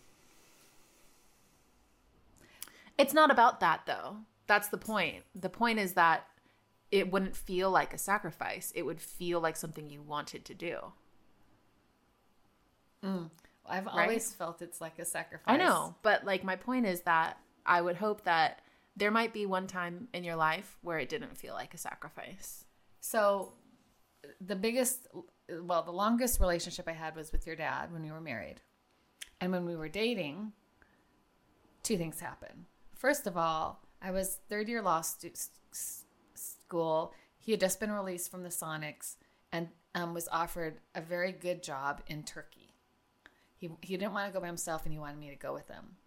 It's 2.97 3.13
not 3.13 3.31
about 3.31 3.61
that 3.61 3.81
though. 3.85 4.17
That's 4.47 4.67
the 4.67 4.77
point. 4.77 5.23
The 5.33 5.49
point 5.49 5.79
is 5.79 5.93
that 5.93 6.25
it 6.91 7.11
wouldn't 7.11 7.35
feel 7.35 7.69
like 7.69 7.93
a 7.93 7.97
sacrifice. 7.97 8.73
It 8.75 8.81
would 8.81 8.99
feel 8.99 9.39
like 9.39 9.55
something 9.55 9.89
you 9.89 10.01
wanted 10.01 10.43
to 10.45 10.53
do. 10.53 10.91
I've 13.03 13.85
Right? 13.85 13.87
always 13.87 14.33
felt 14.33 14.61
it's 14.61 14.81
like 14.81 14.99
a 14.99 15.05
sacrifice. 15.05 15.45
I 15.47 15.57
know, 15.57 15.95
but 16.01 16.25
like 16.25 16.43
my 16.43 16.55
point 16.55 16.85
is 16.85 17.01
that 17.01 17.37
I 17.65 17.81
would 17.81 17.95
hope 17.97 18.23
that 18.23 18.61
there 18.95 19.11
might 19.11 19.31
be 19.33 19.45
one 19.45 19.67
time 19.67 20.07
in 20.13 20.23
your 20.23 20.35
life 20.35 20.77
where 20.81 20.97
it 20.99 21.07
didn't 21.09 21.37
feel 21.37 21.53
like 21.53 21.73
a 21.73 21.77
sacrifice. 21.77 22.65
So, 22.99 23.53
the 24.41 24.55
biggest, 24.55 25.07
well, 25.61 25.83
the 25.83 25.91
longest 25.91 26.39
relationship 26.41 26.87
I 26.87 26.91
had 26.93 27.15
was 27.15 27.31
with 27.31 27.47
your 27.47 27.55
dad 27.55 27.93
when 27.93 28.01
we 28.01 28.11
were 28.11 28.19
married. 28.19 28.61
And 29.39 29.51
when 29.53 29.65
we 29.65 29.75
were 29.75 29.87
dating, 29.87 30.51
two 31.83 31.97
things 31.97 32.19
happened. 32.19 32.65
First 32.95 33.25
of 33.27 33.37
all, 33.37 33.81
I 34.01 34.11
was 34.11 34.39
third 34.49 34.67
year 34.67 34.81
law 34.81 35.01
stu- 35.01 35.31
school. 36.33 37.13
He 37.37 37.51
had 37.51 37.61
just 37.61 37.79
been 37.79 37.91
released 37.91 38.29
from 38.29 38.43
the 38.43 38.49
Sonics 38.49 39.15
and 39.51 39.69
um, 39.95 40.13
was 40.13 40.27
offered 40.29 40.79
a 40.93 41.01
very 41.01 41.31
good 41.31 41.63
job 41.63 42.01
in 42.07 42.23
Turkey. 42.23 42.68
He, 43.59 43.69
he 43.81 43.97
didn't 43.97 44.13
want 44.13 44.27
to 44.27 44.33
go 44.33 44.39
by 44.39 44.47
himself 44.47 44.85
and 44.85 44.93
he 44.93 44.99
wanted 44.99 45.19
me 45.19 45.29
to 45.29 45.35
go 45.35 45.53
with 45.53 45.67
him. 45.67 45.97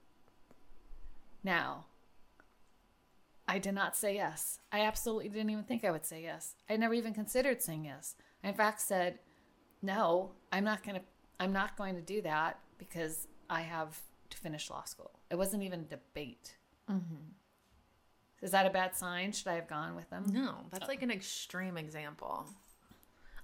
Now, 1.44 1.85
I 3.47 3.59
did 3.59 3.75
not 3.75 3.94
say 3.94 4.14
yes. 4.14 4.59
I 4.73 4.80
absolutely 4.80 5.28
didn't 5.28 5.50
even 5.50 5.64
think 5.64 5.85
I 5.85 5.90
would 5.90 6.06
say 6.06 6.23
yes. 6.23 6.54
I 6.71 6.76
never 6.76 6.94
even 6.94 7.12
considered 7.12 7.61
saying 7.61 7.85
yes. 7.85 8.16
I 8.42 8.49
in 8.49 8.54
fact 8.54 8.80
said, 8.80 9.18
"No, 9.82 10.32
I'm 10.50 10.64
not 10.64 10.82
going 10.82 10.97
to 10.97 11.02
I'm 11.38 11.52
not 11.52 11.76
going 11.76 11.94
to 11.97 12.00
do 12.00 12.23
that 12.23 12.59
because 12.78 13.28
I 13.50 13.62
have 13.62 14.00
to 14.30 14.38
finish 14.38 14.71
law 14.71 14.85
school." 14.85 15.11
It 15.30 15.37
wasn't 15.37 15.64
even 15.64 15.80
a 15.80 15.85
debate. 15.85 16.56
Mm-hmm. 16.90 17.32
Is 18.40 18.52
that 18.52 18.66
a 18.66 18.71
bad 18.71 18.97
sign? 18.97 19.32
Should 19.32 19.49
I 19.49 19.54
have 19.54 19.68
gone 19.68 19.94
with 19.94 20.09
them? 20.11 20.25
No, 20.32 20.54
that's 20.71 20.88
like 20.88 21.02
an 21.02 21.11
extreme 21.11 21.76
example. 21.76 22.47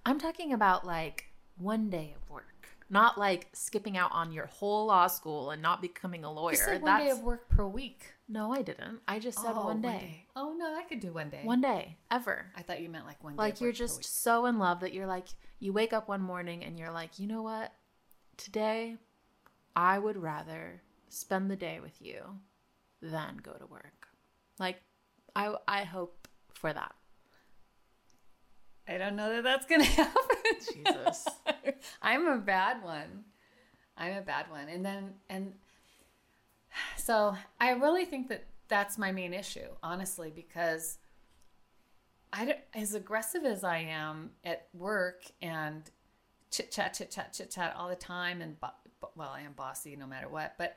I'm 0.06 0.18
talking 0.18 0.52
about 0.52 0.86
like 0.86 1.26
one 1.58 1.90
day 1.90 2.14
of 2.16 2.30
work, 2.30 2.68
not 2.90 3.18
like 3.18 3.49
skipping 3.52 3.97
out 3.97 4.11
on 4.12 4.33
your 4.33 4.47
whole 4.47 4.87
law 4.87 5.07
school 5.07 5.50
and 5.50 5.61
not 5.61 5.83
becoming 5.83 6.25
a 6.25 6.33
lawyer. 6.33 6.52
You 6.52 6.59
said 6.59 6.83
one 6.83 7.00
day 7.00 7.11
of 7.11 7.21
work 7.23 7.49
per 7.49 7.66
week. 7.66 8.04
no, 8.28 8.52
I 8.52 8.62
didn't. 8.62 9.00
I 9.07 9.18
just 9.18 9.38
said 9.40 9.52
Oh, 9.54 9.64
one 9.66 9.80
day. 9.83 10.26
Oh 10.37 10.54
no, 10.59 10.75
I 10.75 10.83
could 10.85 11.00
do 11.00 11.12
one 11.12 11.28
day. 11.30 11.40
One 11.45 11.61
day 11.61 11.97
ever. 12.11 12.47
I 12.57 12.62
thought 12.62 12.80
you 12.80 12.88
meant 12.88 13.07
like 13.07 13.23
one 13.23 13.35
day. 13.35 13.38
Like 13.42 13.61
you're 13.61 13.73
just 13.73 14.04
so 14.04 14.47
in 14.47 14.59
love 14.59 14.80
that 14.80 14.95
you're 14.95 15.07
like 15.07 15.26
you 15.61 15.73
wake 15.73 15.92
up 15.92 16.09
one 16.09 16.23
morning 16.23 16.64
and 16.64 16.78
you're 16.78 16.90
like, 16.92 17.18
"You 17.18 17.26
know 17.26 17.42
what? 17.42 17.73
Today 18.37 18.97
I 19.76 19.99
would 19.99 20.16
rather 20.16 20.80
spend 21.09 21.50
the 21.50 21.57
day 21.57 21.80
with 21.80 22.00
you 22.00 22.23
than 23.02 23.38
go 23.42 23.52
to 23.52 23.66
work." 23.66 24.09
Like 24.59 24.80
I 25.37 25.54
I 25.66 25.85
hope 25.85 26.26
for 26.54 26.73
that. 26.73 26.95
I 28.88 28.97
don't 28.97 29.16
know 29.16 29.30
that 29.35 29.45
that's 29.45 29.66
going 29.66 29.80
to 29.85 29.87
happen. 29.87 30.37
Jesus. 30.73 31.26
I'm 32.08 32.26
a 32.26 32.38
bad 32.38 32.82
one. 32.82 33.24
I'm 33.98 34.16
a 34.16 34.22
bad 34.22 34.50
one. 34.50 34.68
And 34.68 34.82
then, 34.82 35.12
and 35.28 35.52
so 36.96 37.36
I 37.60 37.72
really 37.72 38.06
think 38.06 38.28
that 38.28 38.46
that's 38.68 38.96
my 38.96 39.12
main 39.12 39.34
issue, 39.34 39.68
honestly, 39.82 40.32
because 40.34 40.96
I 42.32 42.56
as 42.74 42.94
aggressive 42.94 43.44
as 43.44 43.62
I 43.62 43.78
am 43.78 44.30
at 44.42 44.68
work 44.72 45.24
and 45.42 45.82
chit 46.50 46.72
chat, 46.72 46.94
chit 46.94 47.10
chat, 47.10 47.34
chit 47.34 47.50
chat 47.50 47.74
all 47.76 47.90
the 47.90 47.96
time, 47.96 48.40
and 48.40 48.58
bo- 48.58 48.68
well, 49.14 49.30
I 49.30 49.42
am 49.42 49.52
bossy 49.52 49.94
no 49.94 50.06
matter 50.06 50.30
what, 50.30 50.54
but 50.56 50.76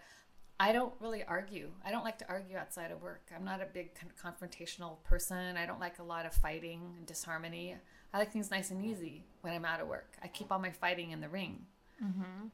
I 0.60 0.74
don't 0.74 0.94
really 1.00 1.24
argue. 1.24 1.72
I 1.86 1.92
don't 1.92 2.04
like 2.04 2.18
to 2.20 2.30
argue 2.30 2.58
outside 2.58 2.92
of 2.92 3.02
work. 3.02 3.32
I'm 3.34 3.46
not 3.46 3.62
a 3.62 3.66
big 3.66 3.92
con- 3.96 4.34
confrontational 4.34 5.02
person. 5.06 5.56
I 5.56 5.66
don't 5.66 5.80
like 5.80 6.00
a 6.00 6.04
lot 6.04 6.26
of 6.26 6.34
fighting 6.34 6.94
and 6.98 7.06
disharmony. 7.06 7.78
I 8.14 8.20
like 8.20 8.32
things 8.32 8.52
nice 8.52 8.72
and 8.72 8.84
easy 8.84 9.24
when 9.42 9.54
I'm 9.54 9.66
out 9.66 9.80
of 9.80 9.88
work. 9.88 10.18
I 10.22 10.28
keep 10.28 10.52
all 10.52 10.60
my 10.60 10.72
fighting 10.72 11.12
in 11.12 11.22
the 11.22 11.30
ring. 11.30 11.66
Mm-hmm. 12.04 12.48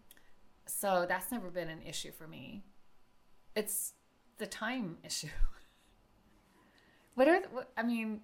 So 0.66 1.06
that's 1.08 1.32
never 1.32 1.50
been 1.50 1.70
an 1.70 1.82
issue 1.82 2.12
for 2.12 2.28
me. 2.28 2.64
It's 3.56 3.94
the 4.38 4.46
time 4.46 4.98
issue. 5.04 5.30
what 7.16 7.28
are 7.28 7.42
the, 7.42 7.48
what, 7.48 7.70
I 7.78 7.84
mean? 7.84 8.22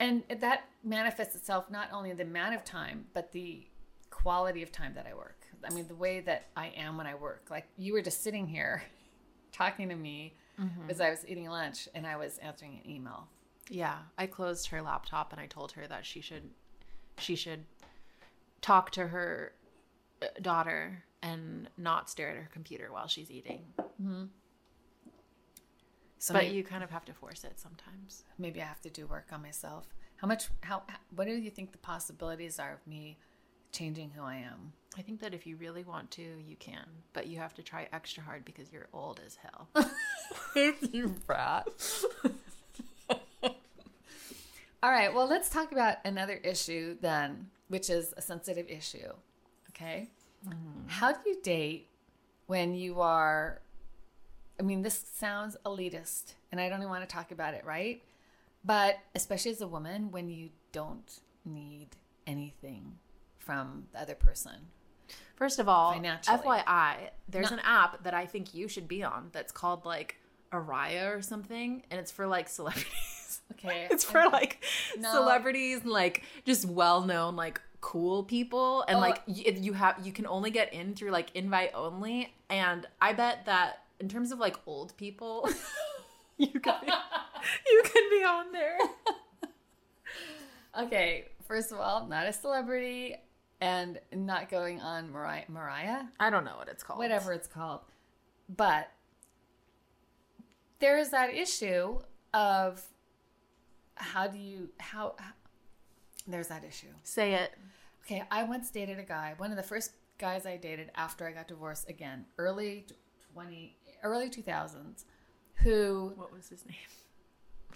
And 0.00 0.22
that 0.40 0.64
manifests 0.84 1.34
itself 1.34 1.70
not 1.70 1.88
only 1.92 2.10
in 2.10 2.16
the 2.16 2.22
amount 2.22 2.54
of 2.54 2.64
time, 2.64 3.06
but 3.14 3.32
the 3.32 3.66
quality 4.10 4.62
of 4.62 4.70
time 4.70 4.94
that 4.94 5.06
I 5.10 5.14
work. 5.14 5.46
I 5.68 5.74
mean, 5.74 5.88
the 5.88 5.94
way 5.96 6.20
that 6.20 6.46
I 6.56 6.68
am 6.76 6.96
when 6.96 7.06
I 7.06 7.16
work. 7.16 7.46
Like 7.50 7.66
you 7.76 7.92
were 7.92 8.02
just 8.02 8.22
sitting 8.22 8.46
here 8.46 8.82
talking 9.52 9.88
to 9.88 9.96
me 9.96 10.34
mm-hmm. 10.60 10.88
as 10.88 11.00
I 11.00 11.10
was 11.10 11.26
eating 11.26 11.48
lunch 11.48 11.88
and 11.94 12.06
I 12.06 12.16
was 12.16 12.38
answering 12.38 12.80
an 12.84 12.88
email. 12.88 13.26
Yeah, 13.70 13.96
I 14.16 14.26
closed 14.26 14.68
her 14.68 14.82
laptop 14.82 15.32
and 15.32 15.40
I 15.40 15.46
told 15.46 15.72
her 15.72 15.86
that 15.86 16.06
she 16.06 16.20
should 16.20 16.50
she 17.18 17.34
should 17.34 17.64
talk 18.60 18.90
to 18.92 19.08
her 19.08 19.52
uh, 20.22 20.26
daughter 20.40 21.04
and 21.22 21.68
not 21.76 22.08
stare 22.08 22.30
at 22.30 22.36
her 22.36 22.48
computer 22.52 22.92
while 22.92 23.08
she's 23.08 23.30
eating. 23.30 23.64
So 26.18 26.34
but 26.34 26.44
maybe, 26.44 26.56
you 26.56 26.64
kind 26.64 26.82
of 26.82 26.90
have 26.90 27.04
to 27.06 27.12
force 27.12 27.44
it 27.44 27.60
sometimes. 27.60 28.24
maybe 28.38 28.60
I 28.60 28.66
have 28.66 28.80
to 28.82 28.90
do 28.90 29.06
work 29.06 29.26
on 29.32 29.42
myself. 29.42 29.86
How 30.16 30.26
much? 30.26 30.48
How? 30.62 30.82
What 31.14 31.26
do 31.26 31.34
you 31.34 31.50
think 31.50 31.70
the 31.72 31.78
possibilities 31.78 32.58
are 32.58 32.72
of 32.72 32.86
me 32.86 33.18
changing 33.70 34.10
who 34.16 34.22
I 34.22 34.36
am? 34.36 34.72
I 34.96 35.02
think 35.02 35.20
that 35.20 35.32
if 35.32 35.46
you 35.46 35.56
really 35.56 35.84
want 35.84 36.10
to, 36.12 36.22
you 36.22 36.56
can, 36.58 36.84
but 37.12 37.28
you 37.28 37.38
have 37.38 37.54
to 37.54 37.62
try 37.62 37.88
extra 37.92 38.22
hard 38.24 38.44
because 38.44 38.72
you're 38.72 38.88
old 38.92 39.20
as 39.24 39.36
hell. 39.36 39.68
you 40.92 41.14
brat. 41.26 41.68
All 44.82 44.90
right. 44.90 45.12
Well, 45.12 45.26
let's 45.28 45.48
talk 45.48 45.72
about 45.72 45.96
another 46.04 46.34
issue 46.34 46.96
then, 47.00 47.48
which 47.68 47.90
is 47.90 48.14
a 48.16 48.22
sensitive 48.22 48.68
issue. 48.68 49.12
Okay. 49.70 50.10
Mm-hmm. 50.46 50.88
How 50.88 51.12
do 51.12 51.18
you 51.26 51.40
date 51.42 51.88
when 52.46 52.74
you 52.74 53.00
are? 53.00 53.60
I 54.60 54.62
mean, 54.62 54.82
this 54.82 55.04
sounds 55.14 55.56
elitist, 55.64 56.34
and 56.50 56.60
I 56.60 56.68
don't 56.68 56.78
even 56.78 56.88
want 56.90 57.08
to 57.08 57.12
talk 57.12 57.30
about 57.32 57.54
it, 57.54 57.64
right? 57.64 58.02
But 58.64 58.98
especially 59.14 59.52
as 59.52 59.60
a 59.60 59.68
woman, 59.68 60.10
when 60.10 60.28
you 60.28 60.50
don't 60.72 61.20
need 61.44 61.88
anything 62.26 62.98
from 63.38 63.86
the 63.92 64.00
other 64.00 64.14
person. 64.14 64.52
First 65.36 65.58
of 65.60 65.68
all, 65.68 65.94
FYI, 65.94 67.10
there's 67.28 67.50
No. 67.50 67.56
an 67.58 67.62
app 67.64 68.02
that 68.02 68.12
I 68.14 68.26
think 68.26 68.52
you 68.54 68.66
should 68.68 68.88
be 68.88 69.02
on 69.04 69.30
that's 69.32 69.52
called 69.52 69.84
like 69.84 70.16
Araya 70.52 71.16
or 71.16 71.22
something, 71.22 71.84
and 71.90 72.00
it's 72.00 72.10
for 72.10 72.26
like 72.26 72.48
celebrities. 72.48 73.17
Okay. 73.52 73.86
it's 73.90 74.04
for 74.04 74.24
like 74.32 74.64
No. 74.98 75.12
celebrities 75.12 75.80
and 75.82 75.90
like 75.90 76.22
just 76.44 76.64
well-known 76.66 77.36
like 77.36 77.60
cool 77.80 78.24
people 78.24 78.84
and 78.88 78.96
Oh. 78.98 79.00
like 79.00 79.22
y- 79.26 79.56
you 79.56 79.72
have 79.72 80.04
you 80.04 80.12
can 80.12 80.26
only 80.26 80.50
get 80.50 80.72
in 80.74 80.94
through 80.94 81.10
like 81.10 81.30
invite 81.34 81.70
only 81.74 82.34
and 82.50 82.86
i 83.00 83.12
bet 83.12 83.44
that 83.46 83.84
in 84.00 84.08
terms 84.08 84.32
of 84.32 84.38
like 84.40 84.56
old 84.66 84.96
people 84.96 85.48
you 86.38 86.48
could 86.48 86.62
be, 86.84 86.92
you 87.70 87.82
could 87.84 88.10
be 88.10 88.24
on 88.24 88.50
there 88.52 88.78
Okay, 90.78 91.24
first 91.46 91.72
of 91.72 91.78
all, 91.80 92.06
not 92.06 92.26
a 92.26 92.32
celebrity 92.32 93.16
and 93.60 93.98
not 94.14 94.48
going 94.48 94.80
on 94.80 95.10
Mariah, 95.10 95.44
Mariah, 95.48 96.02
i 96.20 96.30
don't 96.30 96.44
know 96.44 96.56
what 96.56 96.68
it's 96.68 96.82
called 96.84 96.98
whatever 96.98 97.32
it's 97.32 97.48
called. 97.48 97.80
But 98.48 98.88
there 100.78 100.96
is 100.98 101.10
that 101.10 101.34
issue 101.34 101.98
of 102.32 102.82
how 103.98 104.26
do 104.26 104.38
you 104.38 104.68
how, 104.78 105.14
how 105.18 105.30
there's 106.26 106.48
that 106.48 106.64
issue. 106.64 106.88
say 107.02 107.34
it 107.34 107.52
Okay, 108.04 108.22
I 108.30 108.44
once 108.44 108.70
dated 108.70 108.98
a 108.98 109.02
guy, 109.02 109.34
one 109.36 109.50
of 109.50 109.56
the 109.58 109.62
first 109.62 109.92
guys 110.18 110.46
I 110.46 110.56
dated 110.56 110.90
after 110.94 111.26
I 111.28 111.32
got 111.32 111.46
divorced 111.48 111.88
again, 111.90 112.24
early 112.38 112.86
20 113.34 113.76
early 114.02 114.30
2000s, 114.30 115.04
who 115.56 116.12
what 116.16 116.32
was 116.32 116.48
his 116.48 116.64
name 116.66 116.74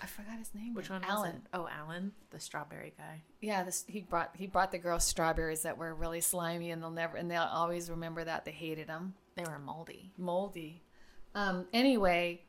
I 0.02 0.06
forgot 0.06 0.38
his 0.38 0.54
name. 0.54 0.74
which 0.74 0.88
one 0.88 1.04
Alan. 1.04 1.42
oh 1.52 1.68
alan 1.68 2.12
the 2.30 2.40
strawberry 2.40 2.94
guy 2.96 3.22
Yeah, 3.40 3.62
this 3.62 3.84
he 3.86 4.00
brought 4.00 4.30
he 4.34 4.46
brought 4.46 4.72
the 4.72 4.78
girls 4.78 5.04
strawberries 5.04 5.62
that 5.62 5.76
were 5.76 5.94
really 5.94 6.20
slimy, 6.20 6.70
and 6.70 6.82
they'll 6.82 6.90
never 6.90 7.16
and 7.16 7.30
they'll 7.30 7.42
always 7.42 7.90
remember 7.90 8.24
that 8.24 8.44
they 8.44 8.52
hated 8.52 8.88
them, 8.88 9.14
they 9.36 9.44
were 9.44 9.58
moldy 9.58 10.12
moldy. 10.16 10.82
Um, 11.34 11.66
anyway, 11.72 12.42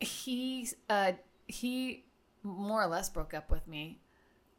he 0.00 0.68
uh, 0.88 1.12
he 1.46 2.04
more 2.46 2.82
or 2.82 2.86
less 2.86 3.08
broke 3.08 3.34
up 3.34 3.50
with 3.50 3.66
me 3.68 4.00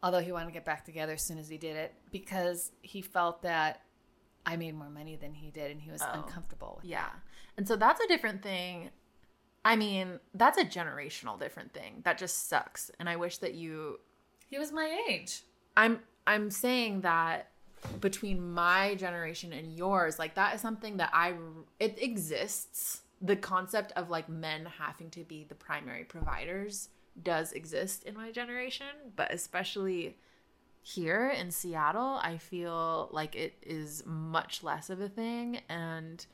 although 0.04 0.20
he 0.20 0.32
wanted 0.32 0.46
to 0.46 0.52
get 0.52 0.64
back 0.64 0.86
together 0.86 1.14
as 1.14 1.24
soon 1.24 1.40
as 1.40 1.50
he 1.50 1.58
did 1.58 1.76
it 1.76 1.92
because 2.12 2.72
he 2.82 3.02
felt 3.02 3.42
that 3.42 3.82
I 4.46 4.56
made 4.56 4.76
more 4.76 4.90
money 4.92 5.16
than 5.16 5.34
he 5.34 5.50
did 5.50 5.72
and 5.72 5.82
he 5.82 5.90
was 5.90 6.04
Oh. 6.04 6.12
uncomfortable 6.14 6.76
with 6.78 6.86
Yeah. 6.86 7.10
And 7.58 7.68
so 7.68 7.76
that's 7.76 8.00
a 8.00 8.08
different 8.08 8.44
thing. 8.44 8.92
I 9.66 9.76
mean, 9.76 10.20
that's 10.36 10.58
a 10.60 10.64
generational 10.64 11.38
different 11.40 11.74
thing. 11.74 12.02
That 12.06 12.20
just 12.20 12.48
sucks. 12.48 12.92
And 13.00 13.10
I 13.10 13.16
wish 13.16 13.40
that 13.40 13.56
you 13.56 14.00
He 14.48 14.60
was 14.60 14.72
my 14.72 15.04
age. 15.10 15.42
I'm 15.76 16.00
I'm 16.28 16.52
saying 16.52 17.02
that 17.02 17.50
between 18.00 18.54
my 18.54 18.94
generation 18.96 19.52
and 19.52 19.76
yours, 19.76 20.20
like 20.20 20.36
that 20.36 20.54
is 20.56 20.62
something 20.62 20.98
that 20.98 21.10
I 21.12 21.34
it 21.80 22.02
exists. 22.02 23.02
The 23.20 23.36
concept 23.36 23.92
of 23.96 24.10
like 24.12 24.30
men 24.30 24.66
having 24.78 25.10
to 25.10 25.24
be 25.24 25.44
the 25.44 25.56
primary 25.56 26.04
providers 26.04 26.90
does 27.22 27.52
exist 27.52 28.04
in 28.04 28.16
my 28.16 28.32
generation, 28.32 28.88
but 29.16 29.34
especially 29.34 30.18
here 30.82 31.30
in 31.30 31.52
Seattle, 31.52 32.20
I 32.22 32.38
feel 32.38 33.10
like 33.12 33.36
it 33.36 33.56
is 33.62 34.04
much 34.06 34.64
less 34.64 34.90
of 34.90 35.02
a 35.02 35.10
thing 35.10 35.60
and 35.70 36.26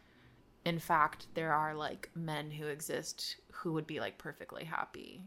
in 0.66 0.80
fact, 0.80 1.28
there 1.34 1.54
are 1.54 1.76
like 1.76 2.10
men 2.16 2.52
who 2.52 2.68
exist 2.68 3.38
who 3.52 3.74
would 3.74 3.88
be 3.88 4.00
like 4.00 4.18
perfectly 4.18 4.64
happy 4.64 5.26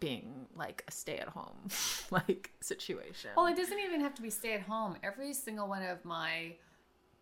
being 0.00 0.46
like 0.54 0.84
a 0.86 0.90
stay 0.90 1.16
at 1.16 1.28
home 1.28 1.68
like 2.10 2.50
situation. 2.60 3.30
Well, 3.36 3.46
it 3.46 3.56
doesn't 3.56 3.78
even 3.78 4.00
have 4.00 4.14
to 4.16 4.22
be 4.22 4.30
stay 4.30 4.54
at 4.54 4.62
home. 4.62 4.96
Every 5.02 5.32
single 5.32 5.68
one 5.68 5.82
of 5.82 6.04
my 6.04 6.56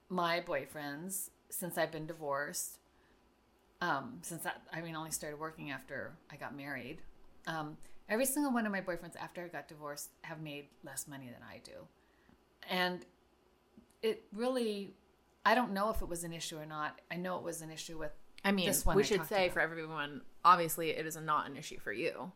my 0.08 0.40
boyfriends 0.40 1.30
since 1.48 1.78
I've 1.78 1.92
been 1.92 2.06
divorced, 2.06 2.78
um, 3.80 4.18
since 4.22 4.42
that 4.42 4.62
I 4.72 4.80
mean, 4.80 4.96
only 4.96 5.10
started 5.10 5.38
working 5.38 5.70
after 5.70 6.12
I 6.30 6.36
got 6.36 6.56
married. 6.56 7.02
Um, 7.46 7.76
every 8.08 8.26
single 8.26 8.52
one 8.52 8.66
of 8.66 8.72
my 8.72 8.80
boyfriends 8.80 9.16
after 9.20 9.42
I 9.44 9.48
got 9.48 9.68
divorced 9.68 10.10
have 10.22 10.40
made 10.40 10.66
less 10.84 11.06
money 11.08 11.26
than 11.26 11.42
I 11.42 11.60
do, 11.64 11.86
and 12.68 13.04
it 14.02 14.24
really, 14.32 14.94
I 15.44 15.54
don't 15.54 15.72
know 15.72 15.90
if 15.90 16.02
it 16.02 16.08
was 16.08 16.24
an 16.24 16.32
issue 16.32 16.58
or 16.58 16.66
not. 16.66 17.00
I 17.10 17.16
know 17.16 17.36
it 17.36 17.42
was 17.42 17.62
an 17.62 17.70
issue 17.70 17.98
with. 17.98 18.12
I 18.44 18.50
mean, 18.52 18.66
this 18.66 18.84
one 18.84 18.96
we 18.96 19.02
I 19.02 19.06
should 19.06 19.26
say 19.26 19.44
about. 19.44 19.54
for 19.54 19.60
everyone, 19.60 20.22
obviously, 20.44 20.90
it 20.90 21.06
is 21.06 21.16
not 21.16 21.48
an 21.48 21.56
issue 21.56 21.78
for 21.78 21.92
you. 21.92 22.32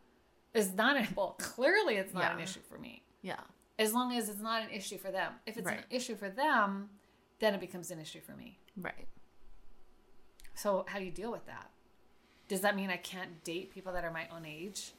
It's 0.53 0.73
not 0.73 0.95
a, 0.97 1.07
well, 1.15 1.35
clearly 1.39 1.95
it's 1.95 2.13
not 2.13 2.31
an 2.33 2.39
issue 2.39 2.61
for 2.69 2.77
me. 2.77 3.03
Yeah. 3.21 3.39
as 3.77 3.93
long 3.93 4.13
as 4.15 4.29
it's 4.29 4.39
not 4.39 4.63
an 4.63 4.69
issue 4.69 4.97
for 4.97 5.11
them. 5.11 5.33
If 5.45 5.57
it's 5.57 5.69
an 5.69 5.83
issue 5.89 6.15
for 6.15 6.29
them, 6.29 6.89
then 7.39 7.53
it 7.53 7.59
becomes 7.59 7.91
an 7.91 7.99
issue 7.99 8.21
for 8.21 8.31
me. 8.35 8.57
Right. 8.75 9.07
So 10.55 10.85
how 10.87 10.97
do 10.99 11.05
you 11.05 11.11
deal 11.11 11.31
with 11.31 11.45
that? 11.45 11.69
Does 12.47 12.61
that 12.61 12.75
mean 12.75 12.89
I 12.89 12.97
can't 12.97 13.43
date 13.43 13.73
people 13.73 13.93
that 13.93 14.03
are 14.03 14.11
my 14.11 14.27
own 14.33 14.45
age? 14.45 14.91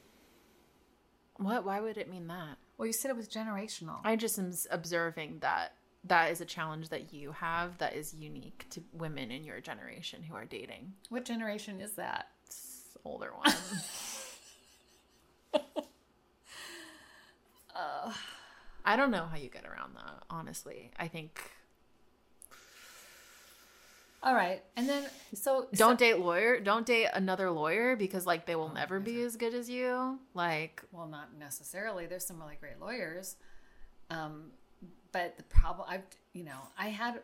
What? 1.37 1.65
Why 1.65 1.79
would 1.79 1.97
it 1.97 2.09
mean 2.09 2.27
that? 2.27 2.57
Well, 2.77 2.85
you 2.85 2.93
said 2.93 3.11
it 3.11 3.17
was 3.17 3.27
generational. 3.27 3.97
I 4.03 4.15
just 4.15 4.37
am 4.37 4.53
observing 4.71 5.39
that 5.39 5.73
that 6.05 6.31
is 6.31 6.41
a 6.41 6.45
challenge 6.45 6.89
that 6.89 7.13
you 7.13 7.31
have 7.33 7.77
that 7.79 7.93
is 7.93 8.13
unique 8.13 8.65
to 8.69 8.81
women 8.93 9.31
in 9.31 9.43
your 9.43 9.59
generation 9.59 10.23
who 10.23 10.35
are 10.35 10.45
dating. 10.45 10.93
what 11.09 11.25
generation 11.25 11.81
is 11.81 11.91
that? 11.93 12.27
Older 13.03 13.31
one. 13.35 13.53
I 18.89 18.95
don't 18.95 19.11
know 19.11 19.27
how 19.29 19.37
you 19.37 19.49
get 19.49 19.65
around 19.65 19.95
that, 19.97 20.23
honestly. 20.31 20.89
I 20.97 21.07
think 21.07 21.39
All 24.21 24.35
right, 24.35 24.61
and 24.75 24.87
then 24.87 25.05
so 25.33 25.67
don't 25.73 25.97
date 25.97 26.19
lawyer, 26.19 26.59
don't 26.59 26.85
date 26.85 27.07
another 27.13 27.49
lawyer 27.49 27.95
because 27.95 28.25
like 28.25 28.45
they 28.45 28.55
will 28.55 28.73
never 28.73 28.99
be 28.99 29.21
as 29.21 29.37
good 29.37 29.53
as 29.53 29.69
you. 29.69 30.19
Like 30.33 30.83
well, 30.91 31.07
not 31.07 31.37
necessarily. 31.37 32.05
There's 32.05 32.25
some 32.25 32.39
really 32.39 32.57
great 32.59 32.81
lawyers, 32.81 33.37
um, 34.09 34.51
but 35.13 35.37
the 35.37 35.43
problem 35.43 35.87
I've 35.89 36.03
you 36.33 36.43
know 36.43 36.59
I 36.77 36.89
had 36.89 37.21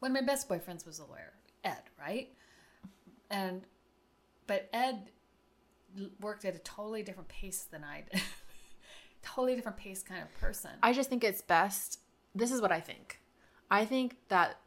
one 0.00 0.10
of 0.10 0.14
my 0.14 0.26
best 0.26 0.48
boyfriends 0.50 0.84
was 0.84 0.98
a 0.98 1.06
lawyer, 1.06 1.32
Ed, 1.64 1.82
right? 1.98 2.28
And 3.30 3.62
but 4.46 4.68
Ed 4.72 5.10
worked 6.20 6.44
at 6.44 6.54
a 6.54 6.58
totally 6.58 7.02
different 7.02 7.28
pace 7.28 7.66
than 7.70 7.84
I 7.84 8.04
did. 8.10 8.20
totally 9.22 9.56
different 9.56 9.78
pace 9.78 10.02
kind 10.02 10.22
of 10.22 10.32
person. 10.38 10.70
I 10.82 10.92
just 10.92 11.08
think 11.08 11.24
it's 11.24 11.42
best. 11.42 12.00
This 12.34 12.52
is 12.52 12.60
what 12.60 12.70
I 12.70 12.80
think. 12.80 13.20
I 13.70 13.84
think 13.84 14.16
that 14.28 14.60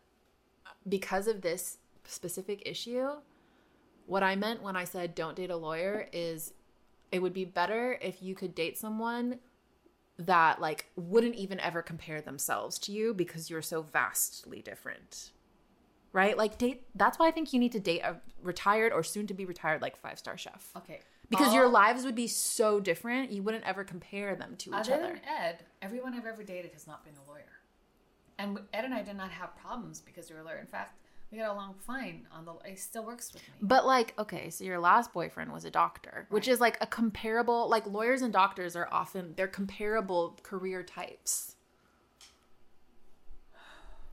because 0.87 1.27
of 1.27 1.41
this 1.41 1.77
specific 2.05 2.63
issue, 2.65 3.09
what 4.05 4.23
I 4.23 4.35
meant 4.35 4.61
when 4.61 4.75
I 4.75 4.83
said 4.83 5.15
don't 5.15 5.35
date 5.35 5.49
a 5.49 5.55
lawyer 5.55 6.07
is 6.11 6.53
it 7.11 7.21
would 7.21 7.33
be 7.33 7.45
better 7.45 7.97
if 8.01 8.21
you 8.21 8.35
could 8.35 8.55
date 8.55 8.77
someone 8.77 9.39
that 10.17 10.61
like 10.61 10.87
wouldn't 10.95 11.35
even 11.35 11.59
ever 11.59 11.81
compare 11.81 12.21
themselves 12.21 12.77
to 12.79 12.91
you 12.91 13.13
because 13.13 13.49
you're 13.49 13.61
so 13.61 13.81
vastly 13.81 14.61
different. 14.61 15.31
Right? 16.13 16.37
Like 16.37 16.57
date 16.57 16.83
that's 16.95 17.17
why 17.19 17.27
I 17.27 17.31
think 17.31 17.53
you 17.53 17.59
need 17.59 17.71
to 17.71 17.79
date 17.79 18.01
a 18.01 18.17
retired 18.43 18.91
or 18.91 19.03
soon 19.03 19.27
to 19.27 19.33
be 19.33 19.45
retired 19.45 19.81
like 19.81 19.97
five-star 19.97 20.37
chef. 20.37 20.71
okay. 20.77 20.99
Because 21.29 21.53
your 21.53 21.69
lives 21.69 22.03
would 22.03 22.15
be 22.15 22.27
so 22.27 22.81
different, 22.81 23.31
you 23.31 23.41
wouldn't 23.41 23.63
ever 23.63 23.85
compare 23.85 24.35
them 24.35 24.57
to 24.57 24.71
each 24.71 24.75
Other 24.75 24.95
other. 24.95 25.07
than 25.13 25.21
Ed, 25.25 25.63
everyone 25.81 26.13
I've 26.13 26.25
ever 26.25 26.43
dated 26.43 26.73
has 26.73 26.85
not 26.85 27.05
been 27.05 27.13
a 27.25 27.31
lawyer. 27.31 27.60
And 28.41 28.59
Ed 28.73 28.85
and 28.85 28.93
I 28.93 29.03
did 29.03 29.17
not 29.17 29.29
have 29.29 29.55
problems 29.55 30.01
because 30.01 30.29
we 30.29 30.35
were 30.35 30.41
a 30.41 30.43
lawyer. 30.43 30.57
In 30.57 30.65
fact, 30.65 30.97
we 31.31 31.37
got 31.37 31.51
along 31.51 31.75
fine. 31.79 32.25
On 32.33 32.43
the, 32.43 32.53
he 32.65 32.75
still 32.75 33.05
works 33.05 33.31
with 33.33 33.43
me. 33.43 33.53
But 33.61 33.85
like, 33.85 34.13
okay, 34.17 34.49
so 34.49 34.63
your 34.63 34.79
last 34.79 35.13
boyfriend 35.13 35.53
was 35.53 35.63
a 35.63 35.69
doctor, 35.69 36.25
which 36.29 36.47
is 36.47 36.59
like 36.59 36.77
a 36.81 36.87
comparable 36.87 37.69
like 37.69 37.85
lawyers 37.85 38.23
and 38.23 38.33
doctors 38.33 38.75
are 38.75 38.89
often 38.91 39.33
they're 39.37 39.47
comparable 39.47 40.39
career 40.41 40.81
types. 40.81 41.55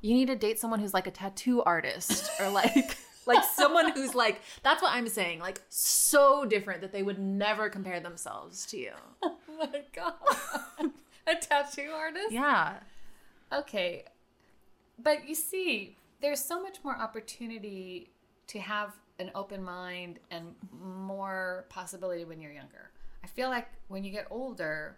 You 0.00 0.14
need 0.14 0.26
to 0.26 0.36
date 0.36 0.60
someone 0.60 0.78
who's 0.78 0.94
like 0.94 1.06
a 1.06 1.10
tattoo 1.10 1.62
artist 1.62 2.30
or 2.38 2.50
like 2.50 2.98
like 3.26 3.42
someone 3.44 3.92
who's 3.92 4.14
like 4.14 4.42
that's 4.62 4.82
what 4.82 4.92
I'm 4.92 5.08
saying, 5.08 5.40
like 5.40 5.62
so 5.70 6.44
different 6.44 6.82
that 6.82 6.92
they 6.92 7.02
would 7.02 7.18
never 7.18 7.70
compare 7.70 7.98
themselves 7.98 8.66
to 8.66 8.76
you. 8.76 8.92
oh 9.22 9.36
my 9.58 9.82
god, 9.92 10.12
a 11.26 11.34
tattoo 11.34 11.90
artist. 11.96 12.30
Yeah. 12.30 12.74
Okay, 13.50 14.04
but 15.02 15.28
you 15.28 15.34
see, 15.34 15.96
there's 16.20 16.40
so 16.40 16.62
much 16.62 16.78
more 16.84 16.96
opportunity 16.96 18.10
to 18.48 18.58
have 18.58 18.94
an 19.18 19.30
open 19.34 19.62
mind 19.62 20.18
and 20.30 20.54
more 20.80 21.66
possibility 21.68 22.24
when 22.24 22.40
you're 22.40 22.52
younger. 22.52 22.90
I 23.22 23.26
feel 23.26 23.48
like 23.48 23.68
when 23.88 24.04
you 24.04 24.10
get 24.10 24.26
older, 24.30 24.96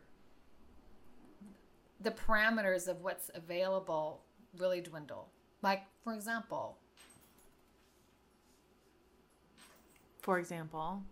the 2.01 2.11
parameters 2.11 2.89
of 2.89 3.03
what's 3.03 3.31
available 3.35 4.23
really 4.59 4.81
dwindle. 4.81 5.29
Like, 5.63 5.83
for 6.05 6.15
example, 6.15 6.79
For 10.21 10.39
example, 10.39 11.03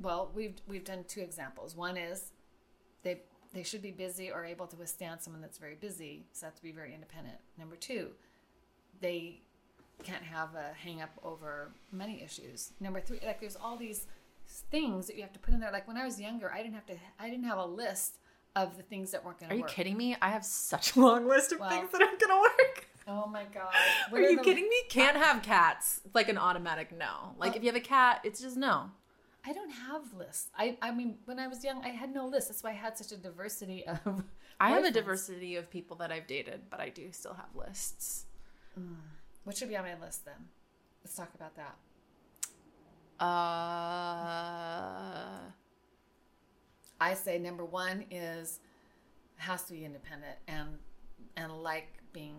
well, 0.00 0.30
we've 0.34 0.56
we've 0.66 0.84
done 0.84 1.04
two 1.06 1.20
examples. 1.20 1.76
One 1.76 1.96
is 1.96 2.32
they 3.02 3.22
they 3.52 3.62
should 3.62 3.82
be 3.82 3.90
busy 3.90 4.30
or 4.30 4.44
able 4.44 4.66
to 4.66 4.76
withstand 4.76 5.22
someone 5.22 5.40
that's 5.40 5.58
very 5.58 5.76
busy, 5.76 6.26
so 6.32 6.40
they 6.40 6.46
have 6.48 6.56
to 6.56 6.62
be 6.62 6.72
very 6.72 6.92
independent. 6.92 7.38
Number 7.56 7.76
two, 7.76 8.10
they 9.00 9.40
can't 10.04 10.22
have 10.22 10.54
a 10.54 10.72
hang 10.74 11.02
up 11.02 11.10
over 11.24 11.70
money 11.92 12.22
issues. 12.24 12.72
Number 12.80 13.00
three, 13.00 13.18
like 13.24 13.40
there's 13.40 13.56
all 13.56 13.76
these 13.76 14.06
things 14.70 15.06
that 15.06 15.16
you 15.16 15.22
have 15.22 15.32
to 15.32 15.38
put 15.38 15.54
in 15.54 15.60
there. 15.60 15.72
Like 15.72 15.86
when 15.88 15.96
I 15.96 16.04
was 16.04 16.20
younger, 16.20 16.52
I 16.52 16.58
didn't 16.62 16.74
have 16.74 16.86
to 16.86 16.94
I 17.18 17.28
didn't 17.28 17.44
have 17.44 17.58
a 17.58 17.64
list 17.66 18.16
of 18.56 18.76
the 18.76 18.82
things 18.82 19.10
that 19.10 19.24
weren't 19.24 19.38
going 19.40 19.48
to. 19.50 19.54
are 19.54 19.56
you 19.56 19.62
work. 19.62 19.70
kidding 19.70 19.96
me? 19.96 20.16
I 20.22 20.30
have 20.30 20.44
such 20.44 20.96
a 20.96 21.00
long 21.00 21.26
list 21.28 21.52
of 21.52 21.60
Well- 21.60 21.70
things 21.70 21.90
that 21.92 22.02
aren't 22.02 22.20
gonna 22.20 22.40
work. 22.40 22.86
Oh 23.06 23.26
my 23.26 23.44
god. 23.44 23.72
Are 24.12 24.20
What 24.20 24.30
you 24.30 24.38
kidding 24.40 24.68
me? 24.68 24.76
Can't 24.90 25.16
have 25.16 25.42
cats. 25.42 26.02
It's 26.04 26.14
like 26.14 26.28
an 26.28 26.36
automatic 26.38 26.92
no. 26.96 27.34
Like 27.38 27.50
Well- 27.50 27.56
if 27.56 27.62
you 27.62 27.68
have 27.68 27.76
a 27.76 27.80
cat, 27.80 28.20
it's 28.24 28.40
just 28.40 28.56
no. 28.56 28.90
I 29.46 29.52
don't 29.52 29.70
have 29.70 30.12
lists. 30.14 30.50
I 30.56 30.76
I 30.82 30.90
mean, 30.90 31.16
when 31.24 31.38
I 31.38 31.46
was 31.48 31.64
young, 31.64 31.82
I 31.84 31.88
had 31.88 32.12
no 32.12 32.26
list. 32.26 32.48
That's 32.48 32.62
why 32.62 32.70
I 32.70 32.74
had 32.74 32.98
such 32.98 33.12
a 33.12 33.16
diversity 33.16 33.84
of 33.86 34.24
I 34.60 34.70
have 34.70 34.84
a 34.84 34.90
diversity 34.90 35.56
of 35.56 35.70
people 35.70 35.96
that 35.98 36.10
I've 36.12 36.26
dated, 36.26 36.62
but 36.70 36.80
I 36.80 36.88
do 36.88 37.12
still 37.12 37.34
have 37.34 37.54
lists. 37.54 38.26
What 39.44 39.56
should 39.56 39.70
be 39.70 39.76
on 39.78 39.84
my 39.84 39.98
list 39.98 40.26
then? 40.26 40.34
Let's 41.02 41.16
talk 41.16 41.30
about 41.34 41.56
that. 41.56 41.76
Uh, 43.18 43.24
I 47.00 47.14
say 47.14 47.38
number 47.38 47.64
one 47.64 48.04
is 48.10 48.60
has 49.36 49.62
to 49.64 49.72
be 49.72 49.84
independent 49.86 50.36
and 50.46 50.78
and 51.36 51.62
like 51.62 51.88
being 52.12 52.36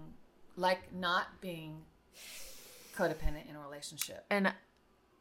like 0.56 0.94
not 0.94 1.42
being 1.42 1.82
codependent 2.96 3.50
in 3.50 3.56
a 3.56 3.60
relationship. 3.60 4.26
and 4.30 4.54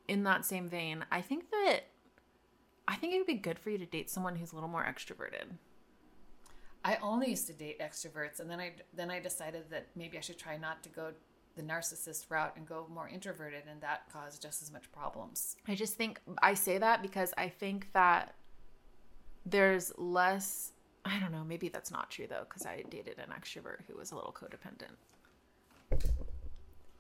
in 0.08 0.24
that 0.24 0.44
same 0.44 0.68
vein, 0.68 1.04
I 1.10 1.20
think 1.20 1.50
that 1.50 1.80
I 2.86 2.96
think 2.96 3.14
it 3.14 3.18
would 3.18 3.26
be 3.26 3.34
good 3.34 3.58
for 3.58 3.70
you 3.70 3.78
to 3.78 3.86
date 3.86 4.10
someone 4.10 4.36
who's 4.36 4.52
a 4.52 4.54
little 4.54 4.70
more 4.70 4.84
extroverted. 4.84 5.56
I 6.88 6.96
only 7.02 7.28
used 7.28 7.46
to 7.48 7.52
date 7.52 7.80
extroverts, 7.80 8.40
and 8.40 8.50
then 8.50 8.60
I 8.60 8.72
then 8.94 9.10
I 9.10 9.20
decided 9.20 9.64
that 9.68 9.88
maybe 9.94 10.16
I 10.16 10.22
should 10.22 10.38
try 10.38 10.56
not 10.56 10.82
to 10.84 10.88
go 10.88 11.12
the 11.54 11.62
narcissist 11.62 12.30
route 12.30 12.54
and 12.56 12.66
go 12.66 12.86
more 12.88 13.06
introverted, 13.06 13.64
and 13.70 13.78
that 13.82 14.10
caused 14.10 14.40
just 14.40 14.62
as 14.62 14.72
much 14.72 14.90
problems. 14.90 15.56
I 15.66 15.74
just 15.74 15.96
think 15.96 16.18
I 16.40 16.54
say 16.54 16.78
that 16.78 17.02
because 17.02 17.34
I 17.36 17.50
think 17.50 17.92
that 17.92 18.34
there's 19.44 19.92
less 19.98 20.72
I 21.04 21.18
don't 21.20 21.30
know. 21.30 21.44
Maybe 21.44 21.68
that's 21.68 21.90
not 21.90 22.10
true 22.10 22.26
though, 22.26 22.46
because 22.48 22.64
I 22.64 22.84
dated 22.88 23.18
an 23.18 23.34
extrovert 23.38 23.80
who 23.86 23.98
was 23.98 24.12
a 24.12 24.14
little 24.14 24.32
codependent. 24.32 24.96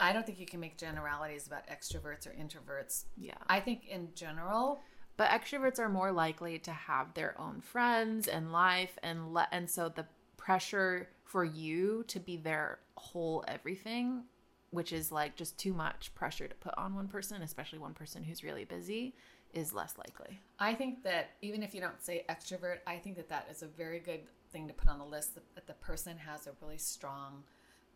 I 0.00 0.12
don't 0.12 0.26
think 0.26 0.38
you 0.38 0.46
can 0.46 0.60
make 0.60 0.76
generalities 0.76 1.46
about 1.46 1.66
extroverts 1.66 2.26
or 2.26 2.32
introverts. 2.32 3.04
Yeah. 3.16 3.32
I 3.48 3.58
think 3.58 3.86
in 3.88 4.08
general, 4.14 4.80
But 5.18 5.30
extroverts 5.30 5.80
are 5.80 5.88
more 5.88 6.12
likely 6.12 6.60
to 6.60 6.70
have 6.70 7.12
their 7.12 7.38
own 7.40 7.60
friends 7.60 8.28
and 8.28 8.52
life, 8.52 8.96
and 9.02 9.34
le- 9.34 9.48
and 9.50 9.68
so 9.68 9.88
the 9.88 10.06
pressure 10.36 11.08
for 11.24 11.44
you 11.44 12.04
to 12.06 12.20
be 12.20 12.36
their 12.36 12.78
whole 12.96 13.44
everything, 13.48 14.22
which 14.70 14.92
is 14.92 15.10
like 15.10 15.34
just 15.34 15.58
too 15.58 15.74
much 15.74 16.14
pressure 16.14 16.46
to 16.46 16.54
put 16.54 16.72
on 16.78 16.94
one 16.94 17.08
person, 17.08 17.42
especially 17.42 17.80
one 17.80 17.94
person 17.94 18.22
who's 18.22 18.44
really 18.44 18.64
busy, 18.64 19.12
is 19.52 19.72
less 19.72 19.98
likely. 19.98 20.40
I 20.60 20.72
think 20.72 21.02
that 21.02 21.30
even 21.42 21.64
if 21.64 21.74
you 21.74 21.80
don't 21.80 22.00
say 22.00 22.24
extrovert, 22.30 22.78
I 22.86 22.98
think 22.98 23.16
that 23.16 23.28
that 23.28 23.48
is 23.50 23.62
a 23.62 23.66
very 23.66 23.98
good 23.98 24.20
thing 24.52 24.68
to 24.68 24.72
put 24.72 24.88
on 24.88 25.00
the 25.00 25.04
list 25.04 25.34
that, 25.34 25.54
that 25.56 25.66
the 25.66 25.74
person 25.74 26.16
has 26.18 26.46
a 26.46 26.52
really 26.62 26.78
strong, 26.78 27.42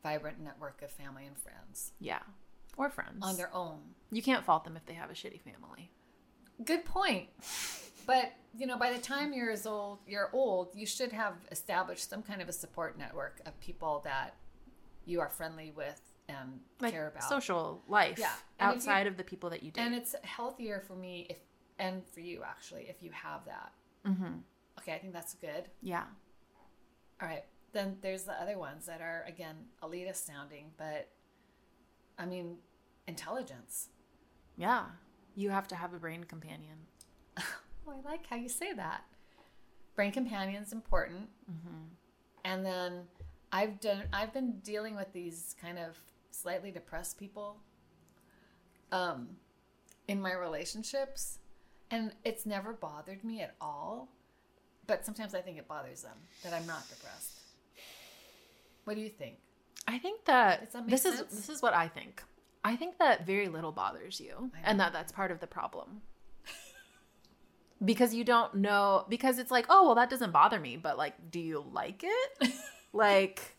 vibrant 0.03 0.41
network 0.41 0.83
of 0.83 0.91
family 0.91 1.27
and 1.27 1.39
friends 1.39 1.93
Yeah, 2.01 2.23
or 2.77 2.91
friends 2.91 3.21
on 3.23 3.37
their 3.37 3.55
own. 3.55 3.79
You 4.11 4.23
can't 4.23 4.45
fault 4.45 4.65
them 4.65 4.77
if 4.77 4.87
they 4.87 4.95
have 4.95 5.09
a 5.09 5.15
shitty 5.15 5.41
family. 5.41 5.91
Good 6.65 6.85
point. 6.85 7.29
But 8.07 8.33
you 8.59 8.67
know, 8.67 8.77
by 8.77 8.93
the 8.93 8.99
time 8.99 9.33
you're 9.33 9.51
as 9.51 9.67
old, 9.67 9.99
you're 10.07 10.29
old, 10.33 10.71
you 10.75 10.85
should 10.87 11.13
have 11.13 11.35
established 11.51 12.11
some 12.11 12.23
kind 12.23 12.43
of 12.43 12.49
a 12.49 12.53
support 12.53 12.99
network 12.99 13.41
of 13.47 13.59
people 13.61 14.03
that 14.05 14.35
you 15.07 15.21
are 15.21 15.29
friendly 15.31 15.73
with 15.75 16.01
and 16.29 16.61
Like 16.81 16.93
care 16.93 17.09
about. 17.09 17.25
social 17.25 17.83
life 17.89 18.19
Yeah, 18.19 18.33
and 18.59 18.71
if 18.77 18.85
you- 18.85 18.91
outside 18.91 19.07
of 19.07 19.17
the 19.17 19.25
people 19.25 19.51
that 19.51 19.63
you 19.63 19.71
date. 19.71 19.81
and 19.81 19.95
it's 19.95 20.15
healthier 20.23 20.81
for 20.87 20.95
me 20.95 21.27
if 21.31 21.39
and 21.79 22.07
for 22.09 22.21
you 22.21 22.43
actually 22.45 22.83
if 22.89 23.03
you 23.03 23.11
have 23.13 23.45
that. 23.47 23.73
mm-hmm. 24.07 24.35
Okay, 24.79 24.95
I 24.95 24.99
think 24.99 25.13
that's 25.15 25.35
good. 25.35 25.69
Yeah. 25.81 26.05
All 27.21 27.29
right. 27.29 27.45
Then 27.73 27.97
there's 28.03 28.25
the 28.25 28.33
other 28.41 28.59
ones 28.59 28.85
that 28.87 29.01
are 29.01 29.25
again 29.27 29.57
elitist 29.83 30.27
sounding, 30.27 30.73
but 30.77 31.09
I 32.19 32.27
mean 32.27 32.59
intelligence. 33.09 33.89
Yeah. 34.57 34.85
You 35.35 35.51
have 35.51 35.69
to 35.69 35.75
have 35.77 35.93
a 35.95 35.99
brain 35.99 36.25
companion. 36.25 36.79
Oh, 37.85 37.91
I 37.91 38.09
like 38.09 38.27
how 38.29 38.37
you 38.37 38.49
say 38.49 38.73
that. 38.75 39.03
Brain 39.97 40.13
companion 40.13 40.63
is 40.63 40.73
important. 40.73 41.29
And 42.45 42.65
then 42.65 43.03
I've 43.51 43.81
done 43.81 44.05
I've 44.13 44.33
been 44.33 44.61
dealing 44.61 44.95
with 44.95 45.13
these 45.13 45.57
kind 45.61 45.81
of 45.81 45.99
slightly 46.31 46.71
depressed 46.71 47.19
people 47.19 47.57
um 48.93 49.31
in 50.07 50.21
my 50.21 50.33
relationships 50.33 51.39
and 51.91 52.13
it's 52.25 52.47
never 52.47 52.73
bothered 52.73 53.25
me 53.25 53.43
at 53.43 53.55
all. 53.61 54.09
But 54.87 55.05
sometimes 55.05 55.35
I 55.35 55.41
think 55.41 55.59
it 55.59 55.67
bothers 55.67 56.03
them 56.03 56.17
that 56.45 56.53
I'm 56.53 56.67
not 56.67 56.89
depressed. 56.89 57.41
What 58.85 58.95
do 58.95 59.01
you 59.01 59.09
think? 59.11 59.39
I 59.87 59.99
think 59.99 60.25
that, 60.25 60.73
that 60.73 60.89
this 60.89 61.05
is 61.05 61.23
this 61.25 61.49
is 61.49 61.63
what 61.63 61.75
I 61.75 61.89
think. 61.89 62.23
I 62.65 62.77
think 62.77 62.99
that 62.99 63.27
very 63.27 63.49
little 63.49 63.73
bothers 63.73 64.21
you, 64.21 64.51
and 64.65 64.79
that 64.79 64.93
that's 64.93 65.13
part 65.13 65.31
of 65.31 65.41
the 65.41 65.47
problem. 65.47 66.03
because 67.85 68.15
you 68.15 68.25
don't 68.25 68.55
know 68.55 69.05
because 69.09 69.39
it's 69.39 69.51
like, 69.51 69.67
oh, 69.69 69.87
well 69.87 69.95
that 69.97 70.11
doesn't 70.11 70.33
bother 70.33 70.61
me, 70.61 70.77
but 70.77 70.97
like 70.97 71.31
do 71.31 71.41
you 71.41 71.65
like 71.73 72.05
it? 72.05 72.53
like 72.93 73.57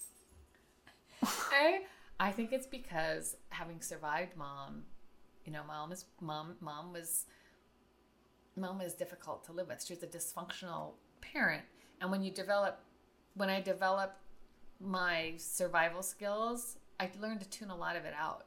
I 1.51 1.81
I 2.19 2.31
think 2.31 2.53
it's 2.53 2.67
because 2.67 3.35
having 3.49 3.81
survived 3.81 4.37
mom, 4.37 4.83
you 5.45 5.51
know, 5.51 5.63
mom 5.67 5.91
is 5.91 6.05
mom 6.21 6.55
mom 6.61 6.93
was 6.93 7.25
mom 8.55 8.81
is 8.81 8.93
difficult 8.93 9.43
to 9.45 9.51
live 9.51 9.67
with. 9.67 9.83
She 9.83 9.93
was 9.93 10.03
a 10.03 10.07
dysfunctional 10.07 10.93
parent. 11.21 11.63
And 11.99 12.11
when 12.11 12.23
you 12.23 12.31
develop 12.31 12.79
when 13.35 13.49
I 13.49 13.59
developed 13.59 14.17
my 14.79 15.33
survival 15.37 16.03
skills, 16.03 16.77
I 16.99 17.09
learned 17.19 17.41
to 17.41 17.49
tune 17.49 17.69
a 17.69 17.75
lot 17.75 17.95
of 17.95 18.05
it 18.05 18.13
out. 18.17 18.45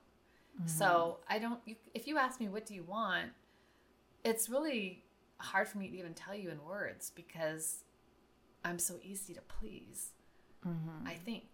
Mm-hmm. 0.59 0.69
So 0.69 1.19
I 1.29 1.39
don't 1.39 1.61
you, 1.67 1.77
if 1.95 2.07
you 2.07 2.19
ask 2.19 2.41
me 2.41 2.49
what 2.49 2.67
do 2.67 2.75
you 2.75 2.83
want, 2.85 3.31
it's 4.25 4.49
really 4.49 5.05
hard 5.39 5.69
for 5.69 5.79
me 5.79 5.89
to 5.89 5.97
even 5.99 6.15
tell 6.15 6.35
you 6.35 6.51
in 6.51 6.65
words 6.65 7.11
because 7.15 7.85
I'm 8.65 8.79
so 8.79 8.95
easy 9.03 9.35
to 9.35 9.41
please. 9.43 10.11
Mm-hmm. 10.67 11.07
I 11.07 11.15
think. 11.15 11.45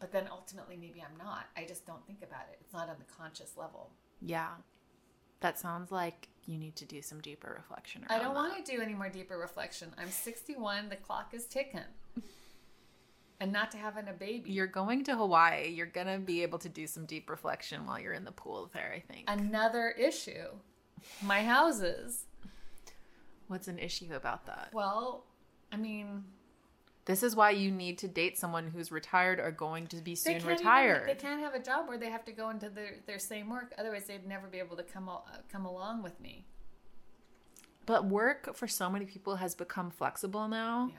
But 0.00 0.10
then 0.12 0.24
ultimately, 0.30 0.76
maybe 0.76 1.02
I'm 1.02 1.16
not. 1.24 1.44
I 1.56 1.64
just 1.64 1.86
don't 1.86 2.04
think 2.06 2.22
about 2.22 2.46
it. 2.50 2.58
It's 2.60 2.72
not 2.72 2.88
on 2.88 2.96
the 2.98 3.14
conscious 3.16 3.56
level. 3.56 3.90
yeah. 4.20 4.48
That 5.40 5.58
sounds 5.58 5.90
like 5.90 6.28
you 6.46 6.56
need 6.56 6.76
to 6.76 6.84
do 6.84 7.02
some 7.02 7.20
deeper 7.20 7.52
reflection 7.56 8.04
I 8.08 8.18
don't 8.18 8.26
that. 8.28 8.34
want 8.34 8.64
to 8.64 8.76
do 8.76 8.80
any 8.80 8.94
more 8.94 9.08
deeper 9.08 9.36
reflection. 9.36 9.92
I'm 9.98 10.08
61. 10.08 10.88
The 10.88 10.94
clock 10.94 11.34
is 11.34 11.46
ticking. 11.46 11.80
And 13.42 13.52
not 13.52 13.72
to 13.72 13.76
having 13.76 14.06
a 14.06 14.12
baby. 14.12 14.52
You're 14.52 14.68
going 14.68 15.02
to 15.04 15.16
Hawaii. 15.16 15.68
You're 15.68 15.86
going 15.86 16.06
to 16.06 16.18
be 16.18 16.44
able 16.44 16.60
to 16.60 16.68
do 16.68 16.86
some 16.86 17.06
deep 17.06 17.28
reflection 17.28 17.84
while 17.86 17.98
you're 17.98 18.12
in 18.12 18.24
the 18.24 18.30
pool 18.30 18.70
there, 18.72 18.92
I 18.94 19.00
think. 19.00 19.24
Another 19.26 19.88
issue. 19.98 20.46
My 21.24 21.42
houses. 21.42 22.26
What's 23.48 23.66
an 23.66 23.80
issue 23.80 24.14
about 24.14 24.46
that? 24.46 24.68
Well, 24.72 25.24
I 25.72 25.76
mean, 25.76 26.22
This 27.04 27.24
is 27.24 27.34
why 27.34 27.50
you 27.50 27.72
need 27.72 27.98
to 27.98 28.06
date 28.06 28.38
someone 28.38 28.68
who's 28.68 28.92
retired 28.92 29.40
or 29.40 29.50
going 29.50 29.88
to 29.88 29.96
be 29.96 30.14
soon 30.14 30.36
even- 30.36 30.46
retired. 30.46 31.08
they 31.08 31.16
can't 31.16 31.40
have 31.40 31.54
a 31.54 31.58
job 31.60 31.88
where 31.88 31.98
they 31.98 32.10
have 32.10 32.24
to 32.26 32.32
go 32.32 32.50
into 32.50 32.68
their, 32.70 32.94
their 33.08 33.18
same 33.18 33.50
work. 33.50 33.74
Otherwise, 33.76 34.04
they'd 34.06 34.24
never 34.24 34.46
be 34.46 34.60
able 34.60 34.76
to 34.76 34.84
come 34.84 35.08
uh, 35.08 35.18
come 35.50 35.66
along 35.66 36.04
with 36.04 36.20
me. 36.20 36.46
But 37.86 38.04
work 38.06 38.54
for 38.54 38.68
so 38.68 38.88
many 38.88 39.04
people 39.04 39.34
has 39.36 39.56
become 39.56 39.90
flexible 39.90 40.46
now. 40.46 40.90
Yeah. 40.92 40.98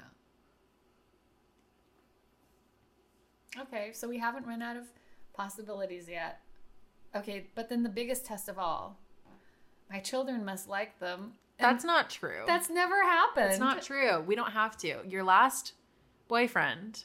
Okay, 3.59 3.91
so 3.93 4.07
we 4.07 4.17
haven't 4.17 4.47
run 4.47 4.61
out 4.61 4.77
of 4.77 4.85
possibilities 5.33 6.07
yet. 6.09 6.41
Okay, 7.15 7.47
but 7.55 7.69
then 7.69 7.83
the 7.83 7.89
biggest 7.89 8.25
test 8.25 8.49
of 8.49 8.57
all 8.57 8.97
my 9.91 9.99
children 9.99 10.43
must 10.43 10.67
like 10.67 10.99
them. 10.99 11.33
That's 11.59 11.83
not 11.83 12.09
true. 12.09 12.43
that's 12.47 12.69
never 12.69 13.03
happened. 13.03 13.51
It's 13.51 13.59
not 13.59 13.83
true. 13.83 14.21
We 14.21 14.35
don't 14.35 14.51
have 14.51 14.75
to. 14.77 14.97
Your 15.07 15.23
last 15.23 15.73
boyfriend, 16.27 17.03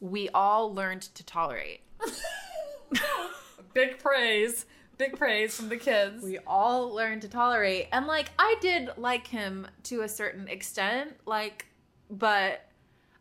we 0.00 0.28
all 0.28 0.72
learned 0.72 1.02
to 1.02 1.24
tolerate. 1.24 1.80
Big 3.74 3.98
praise. 3.98 4.66
Big 4.96 5.18
praise 5.18 5.56
from 5.56 5.68
the 5.68 5.76
kids. 5.76 6.22
We 6.22 6.38
all 6.46 6.90
learned 6.94 7.22
to 7.22 7.28
tolerate. 7.28 7.88
And 7.92 8.06
like 8.06 8.30
I 8.38 8.54
did 8.60 8.90
like 8.96 9.26
him 9.26 9.66
to 9.84 10.02
a 10.02 10.08
certain 10.08 10.46
extent, 10.46 11.16
like 11.26 11.66
but 12.08 12.68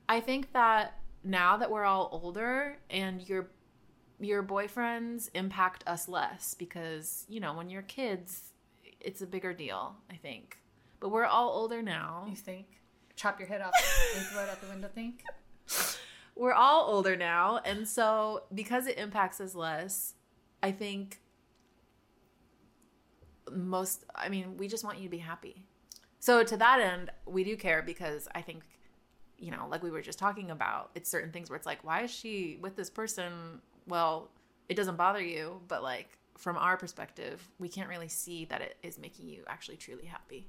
I 0.07 0.19
think 0.19 0.53
that 0.53 0.99
now 1.23 1.57
that 1.57 1.71
we're 1.71 1.85
all 1.85 2.09
older 2.11 2.77
and 2.89 3.27
your 3.27 3.49
your 4.19 4.43
boyfriends 4.43 5.29
impact 5.33 5.83
us 5.85 6.07
less 6.07 6.53
because, 6.53 7.25
you 7.27 7.39
know, 7.39 7.53
when 7.53 7.69
you're 7.69 7.81
kids, 7.81 8.53
it's 9.01 9.21
a 9.21 9.27
bigger 9.27 9.53
deal, 9.53 9.97
I 10.09 10.15
think. 10.15 10.57
But 10.99 11.09
we're 11.09 11.25
all 11.25 11.49
older 11.49 11.81
now. 11.81 12.25
you 12.29 12.35
think? 12.35 12.67
Chop 13.15 13.39
your 13.39 13.47
head 13.49 13.61
off 13.61 13.73
and 14.15 14.25
throw 14.27 14.43
it 14.43 14.49
out 14.49 14.61
the 14.61 14.67
window, 14.67 14.89
think? 14.93 15.23
we're 16.35 16.53
all 16.53 16.85
older 16.89 17.15
now 17.15 17.59
and 17.65 17.87
so 17.87 18.43
because 18.53 18.87
it 18.87 18.97
impacts 18.97 19.39
us 19.39 19.53
less 19.53 20.15
i 20.61 20.71
think 20.71 21.21
most 23.51 24.03
i 24.15 24.29
mean 24.29 24.57
we 24.57 24.67
just 24.67 24.83
want 24.83 24.97
you 24.97 25.03
to 25.03 25.09
be 25.09 25.19
happy 25.19 25.65
so 26.19 26.43
to 26.43 26.57
that 26.57 26.79
end 26.79 27.11
we 27.25 27.43
do 27.43 27.55
care 27.55 27.81
because 27.81 28.27
i 28.33 28.41
think 28.41 28.63
you 29.37 29.51
know 29.51 29.67
like 29.69 29.83
we 29.83 29.91
were 29.91 30.01
just 30.01 30.19
talking 30.19 30.51
about 30.51 30.89
it's 30.95 31.09
certain 31.09 31.31
things 31.31 31.49
where 31.49 31.57
it's 31.57 31.65
like 31.65 31.83
why 31.83 32.01
is 32.03 32.11
she 32.11 32.57
with 32.61 32.75
this 32.75 32.89
person 32.89 33.61
well 33.87 34.29
it 34.69 34.75
doesn't 34.75 34.95
bother 34.95 35.21
you 35.21 35.59
but 35.67 35.83
like 35.83 36.17
from 36.37 36.57
our 36.57 36.77
perspective 36.77 37.49
we 37.59 37.67
can't 37.69 37.89
really 37.89 38.07
see 38.07 38.45
that 38.45 38.61
it 38.61 38.77
is 38.83 38.97
making 38.97 39.27
you 39.27 39.43
actually 39.47 39.77
truly 39.77 40.05
happy 40.05 40.47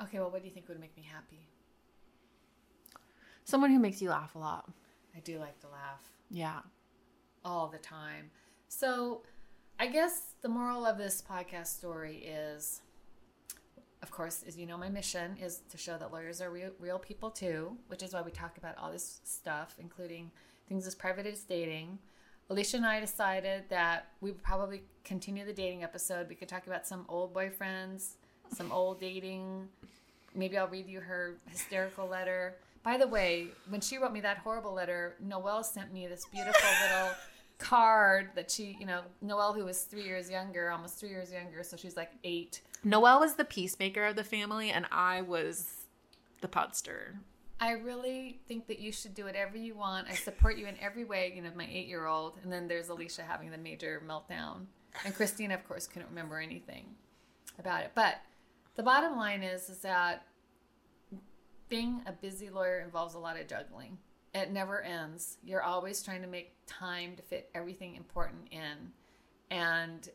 Okay, 0.00 0.20
well, 0.20 0.30
what 0.30 0.42
do 0.42 0.46
you 0.48 0.54
think 0.54 0.68
would 0.68 0.78
make 0.78 0.96
me 0.96 1.02
happy? 1.12 1.48
someone 3.44 3.70
who 3.70 3.78
makes 3.78 4.00
you 4.00 4.10
laugh 4.10 4.34
a 4.34 4.38
lot 4.38 4.70
I 5.16 5.20
do 5.20 5.38
like 5.38 5.58
to 5.60 5.66
laugh. 5.68 6.02
yeah 6.30 6.60
all 7.44 7.68
the 7.68 7.78
time. 7.78 8.30
So, 8.68 9.22
I 9.80 9.86
guess 9.86 10.34
the 10.42 10.48
moral 10.48 10.84
of 10.84 10.98
this 10.98 11.22
podcast 11.22 11.68
story 11.68 12.16
is 12.18 12.82
of 14.02 14.10
course, 14.10 14.44
as 14.46 14.56
you 14.56 14.66
know, 14.66 14.78
my 14.78 14.88
mission 14.88 15.36
is 15.42 15.62
to 15.70 15.76
show 15.76 15.98
that 15.98 16.12
lawyers 16.12 16.40
are 16.40 16.50
real, 16.50 16.70
real 16.78 16.98
people 16.98 17.30
too, 17.30 17.76
which 17.88 18.02
is 18.02 18.12
why 18.12 18.22
we 18.22 18.30
talk 18.30 18.56
about 18.58 18.76
all 18.78 18.92
this 18.92 19.20
stuff, 19.24 19.74
including 19.78 20.30
things 20.68 20.86
as 20.86 20.94
private 20.94 21.26
as 21.26 21.42
dating. 21.42 21.98
Alysha 22.50 22.74
and 22.74 22.86
I 22.86 23.00
decided 23.00 23.64
that 23.68 24.08
we 24.20 24.30
would 24.30 24.42
probably 24.42 24.82
continue 25.04 25.44
the 25.44 25.52
dating 25.52 25.82
episode. 25.82 26.28
We 26.28 26.34
could 26.34 26.48
talk 26.48 26.66
about 26.66 26.86
some 26.86 27.04
old 27.08 27.34
boyfriends, 27.34 28.12
some 28.54 28.72
old 28.72 29.00
dating. 29.00 29.68
Maybe 30.34 30.56
I'll 30.56 30.68
read 30.68 30.86
you 30.86 31.00
her 31.00 31.34
hysterical 31.46 32.06
letter. 32.06 32.56
By 32.82 32.96
the 32.96 33.06
way, 33.06 33.48
when 33.68 33.80
she 33.80 33.98
wrote 33.98 34.12
me 34.12 34.20
that 34.20 34.38
horrible 34.38 34.72
letter, 34.72 35.16
Noelle 35.20 35.64
sent 35.64 35.92
me 35.92 36.06
this 36.06 36.24
beautiful 36.32 36.70
little 36.84 37.14
card 37.58 38.30
that 38.34 38.50
she, 38.50 38.76
you 38.78 38.86
know, 38.86 39.02
Noelle, 39.20 39.52
who 39.52 39.64
was 39.64 39.82
three 39.82 40.04
years 40.04 40.30
younger, 40.30 40.70
almost 40.70 40.98
three 40.98 41.10
years 41.10 41.30
younger, 41.30 41.62
so 41.62 41.76
she's 41.76 41.96
like 41.96 42.12
eight. 42.24 42.62
Noelle 42.84 43.20
was 43.20 43.34
the 43.34 43.44
peacemaker 43.44 44.04
of 44.04 44.16
the 44.16 44.24
family, 44.24 44.70
and 44.70 44.86
I 44.90 45.22
was 45.22 45.86
the 46.40 46.48
podster. 46.48 47.16
I 47.60 47.72
really 47.72 48.40
think 48.46 48.68
that 48.68 48.78
you 48.78 48.92
should 48.92 49.14
do 49.14 49.24
whatever 49.24 49.56
you 49.56 49.74
want. 49.74 50.08
I 50.08 50.14
support 50.14 50.56
you 50.56 50.66
in 50.66 50.76
every 50.80 51.04
way. 51.04 51.32
You 51.34 51.42
know, 51.42 51.50
my 51.56 51.68
eight 51.70 51.88
year 51.88 52.06
old, 52.06 52.38
and 52.42 52.52
then 52.52 52.68
there's 52.68 52.88
Alysha 52.88 53.26
having 53.26 53.50
the 53.50 53.58
major 53.58 54.02
meltdown, 54.06 54.66
and 55.04 55.14
Christine, 55.14 55.50
of 55.50 55.66
course, 55.66 55.86
couldn't 55.86 56.08
remember 56.08 56.38
anything 56.38 56.86
about 57.58 57.82
it. 57.82 57.92
But 57.94 58.16
the 58.76 58.82
bottom 58.84 59.16
line 59.16 59.42
is, 59.42 59.68
is 59.68 59.78
that 59.78 60.24
being 61.68 62.02
a 62.06 62.12
busy 62.12 62.48
lawyer 62.48 62.78
involves 62.78 63.14
a 63.14 63.18
lot 63.18 63.38
of 63.38 63.48
juggling. 63.48 63.98
It 64.34 64.52
never 64.52 64.80
ends. 64.82 65.38
You're 65.42 65.62
always 65.62 66.02
trying 66.02 66.22
to 66.22 66.28
make 66.28 66.52
time 66.66 67.16
to 67.16 67.22
fit 67.22 67.50
everything 67.54 67.96
important 67.96 68.52
in, 68.52 68.92
and 69.50 70.08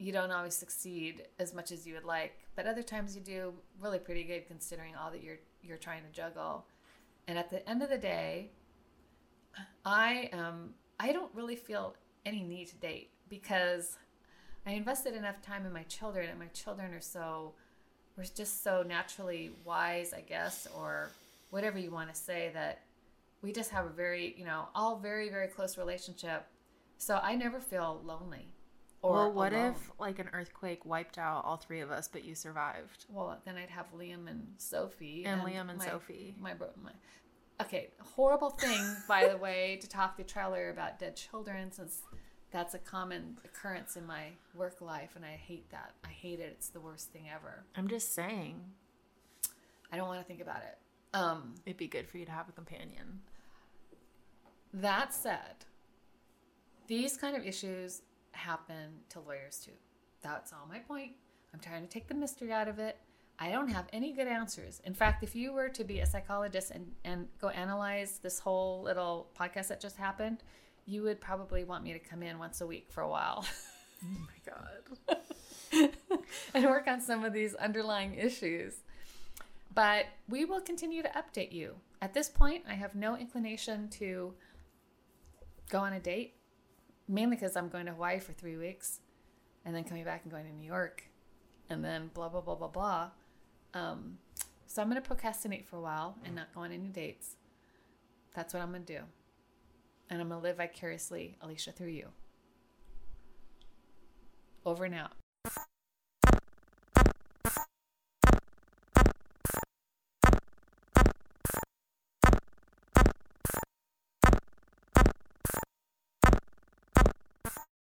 you 0.00 0.12
don't 0.12 0.30
always 0.30 0.54
succeed 0.54 1.24
as 1.38 1.52
much 1.52 1.70
as 1.70 1.86
you 1.86 1.92
would 1.92 2.06
like. 2.06 2.38
But 2.56 2.66
other 2.66 2.82
times 2.82 3.14
you 3.14 3.20
do 3.20 3.52
really 3.78 3.98
pretty 3.98 4.24
good 4.24 4.48
considering 4.48 4.94
all 4.96 5.10
that 5.10 5.22
you're 5.22 5.38
you're 5.62 5.76
trying 5.76 6.02
to 6.02 6.10
juggle. 6.10 6.64
And 7.28 7.38
at 7.38 7.50
the 7.50 7.68
end 7.68 7.82
of 7.82 7.90
the 7.90 7.98
day, 7.98 8.50
I 9.84 10.30
um 10.32 10.70
I 10.98 11.12
don't 11.12 11.32
really 11.34 11.54
feel 11.54 11.94
any 12.24 12.42
need 12.42 12.68
to 12.68 12.76
date 12.76 13.10
because 13.28 13.98
I 14.66 14.72
invested 14.72 15.14
enough 15.14 15.42
time 15.42 15.66
in 15.66 15.72
my 15.72 15.82
children 15.82 16.30
and 16.30 16.38
my 16.38 16.48
children 16.48 16.94
are 16.94 17.00
so 17.00 17.52
we're 18.16 18.24
just 18.24 18.64
so 18.64 18.82
naturally 18.82 19.52
wise, 19.64 20.12
I 20.14 20.22
guess, 20.22 20.66
or 20.76 21.10
whatever 21.50 21.78
you 21.78 21.90
want 21.90 22.12
to 22.12 22.18
say 22.18 22.50
that 22.54 22.80
we 23.42 23.52
just 23.52 23.70
have 23.70 23.86
a 23.86 23.90
very, 23.90 24.34
you 24.38 24.46
know, 24.46 24.68
all 24.74 24.96
very 24.96 25.28
very 25.28 25.48
close 25.48 25.76
relationship. 25.76 26.46
So 26.96 27.20
I 27.22 27.34
never 27.34 27.60
feel 27.60 28.00
lonely. 28.02 28.48
Or 29.02 29.12
well, 29.12 29.32
what 29.32 29.52
alone. 29.52 29.72
if 29.72 29.90
like 29.98 30.18
an 30.18 30.28
earthquake 30.32 30.84
wiped 30.84 31.16
out 31.16 31.44
all 31.44 31.56
three 31.56 31.80
of 31.80 31.90
us, 31.90 32.06
but 32.06 32.22
you 32.24 32.34
survived? 32.34 33.06
Well, 33.08 33.38
then 33.46 33.56
I'd 33.56 33.70
have 33.70 33.86
Liam 33.96 34.28
and 34.28 34.46
Sophie, 34.58 35.24
and, 35.24 35.40
and 35.40 35.50
Liam 35.50 35.70
and 35.70 35.78
my, 35.78 35.86
Sophie. 35.86 36.34
My, 36.38 36.52
my 36.52 36.92
okay, 37.62 37.88
horrible 37.98 38.50
thing 38.50 38.96
by 39.08 39.28
the 39.28 39.38
way 39.38 39.78
to 39.80 39.88
talk 39.88 40.16
to 40.16 40.24
trial 40.24 40.50
lawyer 40.50 40.70
about 40.70 40.98
dead 40.98 41.16
children, 41.16 41.72
since 41.72 42.02
that's 42.50 42.74
a 42.74 42.78
common 42.78 43.38
occurrence 43.44 43.96
in 43.96 44.06
my 44.06 44.24
work 44.54 44.80
life, 44.80 45.10
and 45.16 45.24
I 45.24 45.36
hate 45.36 45.70
that. 45.70 45.92
I 46.04 46.08
hate 46.08 46.40
it. 46.40 46.52
It's 46.52 46.68
the 46.68 46.80
worst 46.80 47.10
thing 47.12 47.26
ever. 47.32 47.64
I'm 47.76 47.88
just 47.88 48.14
saying. 48.14 48.60
I 49.92 49.96
don't 49.96 50.08
want 50.08 50.20
to 50.20 50.26
think 50.26 50.40
about 50.40 50.62
it. 50.62 50.78
Um, 51.14 51.54
It'd 51.64 51.76
be 51.76 51.88
good 51.88 52.08
for 52.08 52.18
you 52.18 52.26
to 52.26 52.32
have 52.32 52.48
a 52.48 52.52
companion. 52.52 53.20
That 54.72 55.12
said, 55.12 55.64
these 56.86 57.16
kind 57.16 57.36
of 57.36 57.44
issues 57.44 58.02
happen 58.32 59.00
to 59.10 59.20
lawyers 59.20 59.60
too. 59.64 59.72
That's 60.22 60.52
all 60.52 60.66
my 60.68 60.78
point. 60.78 61.12
I'm 61.52 61.60
trying 61.60 61.82
to 61.82 61.88
take 61.88 62.08
the 62.08 62.14
mystery 62.14 62.52
out 62.52 62.68
of 62.68 62.78
it. 62.78 62.96
I 63.38 63.50
don't 63.50 63.68
have 63.68 63.86
any 63.92 64.12
good 64.12 64.28
answers. 64.28 64.82
In 64.84 64.92
fact, 64.92 65.22
if 65.22 65.34
you 65.34 65.52
were 65.52 65.70
to 65.70 65.82
be 65.82 66.00
a 66.00 66.06
psychologist 66.06 66.70
and, 66.70 66.92
and 67.04 67.26
go 67.40 67.48
analyze 67.48 68.18
this 68.22 68.38
whole 68.38 68.82
little 68.82 69.28
podcast 69.38 69.68
that 69.68 69.80
just 69.80 69.96
happened, 69.96 70.42
you 70.86 71.02
would 71.02 71.20
probably 71.20 71.64
want 71.64 71.82
me 71.82 71.92
to 71.94 71.98
come 71.98 72.22
in 72.22 72.38
once 72.38 72.60
a 72.60 72.66
week 72.66 72.88
for 72.90 73.02
a 73.02 73.08
while. 73.08 73.44
Oh 74.02 74.26
my 74.26 75.18
God. 75.76 75.90
and 76.54 76.64
work 76.64 76.86
on 76.88 77.02
some 77.02 77.22
of 77.22 77.34
these 77.34 77.54
underlying 77.54 78.14
issues. 78.14 78.76
But 79.74 80.06
we 80.26 80.46
will 80.46 80.62
continue 80.62 81.02
to 81.02 81.10
update 81.10 81.52
you. 81.52 81.74
At 82.00 82.14
this 82.14 82.28
point, 82.28 82.64
I 82.66 82.72
have 82.72 82.94
no 82.94 83.16
inclination 83.16 83.88
to 83.90 84.32
go 85.68 85.80
on 85.80 85.92
a 85.92 86.00
date 86.00 86.34
mainly 87.10 87.36
because 87.36 87.56
I'm 87.56 87.68
going 87.68 87.86
to 87.86 87.92
Hawaii 87.92 88.20
for 88.20 88.32
three 88.32 88.56
weeks 88.56 89.00
and 89.64 89.74
then 89.74 89.84
coming 89.84 90.04
back 90.04 90.22
and 90.22 90.32
going 90.32 90.46
to 90.46 90.52
New 90.52 90.66
York 90.66 91.04
and 91.68 91.84
then 91.84 92.10
blah, 92.14 92.28
blah, 92.28 92.40
blah, 92.40 92.54
blah, 92.54 92.68
blah. 92.68 93.10
Um, 93.74 94.18
so 94.66 94.80
I'm 94.80 94.88
going 94.88 95.00
to 95.00 95.06
procrastinate 95.06 95.66
for 95.66 95.76
a 95.76 95.80
while 95.80 96.16
and 96.24 96.34
not 96.34 96.54
go 96.54 96.60
on 96.60 96.72
any 96.72 96.88
dates. 96.88 97.36
That's 98.34 98.54
what 98.54 98.62
I'm 98.62 98.70
going 98.70 98.84
to 98.84 98.98
do. 98.98 99.02
And 100.08 100.20
I'm 100.20 100.28
going 100.28 100.40
to 100.40 100.46
live 100.46 100.56
vicariously, 100.56 101.36
Alysha, 101.44 101.74
through 101.74 101.88
you. 101.88 102.08
Over 104.64 104.84
and 104.84 104.94
out. 104.94 105.12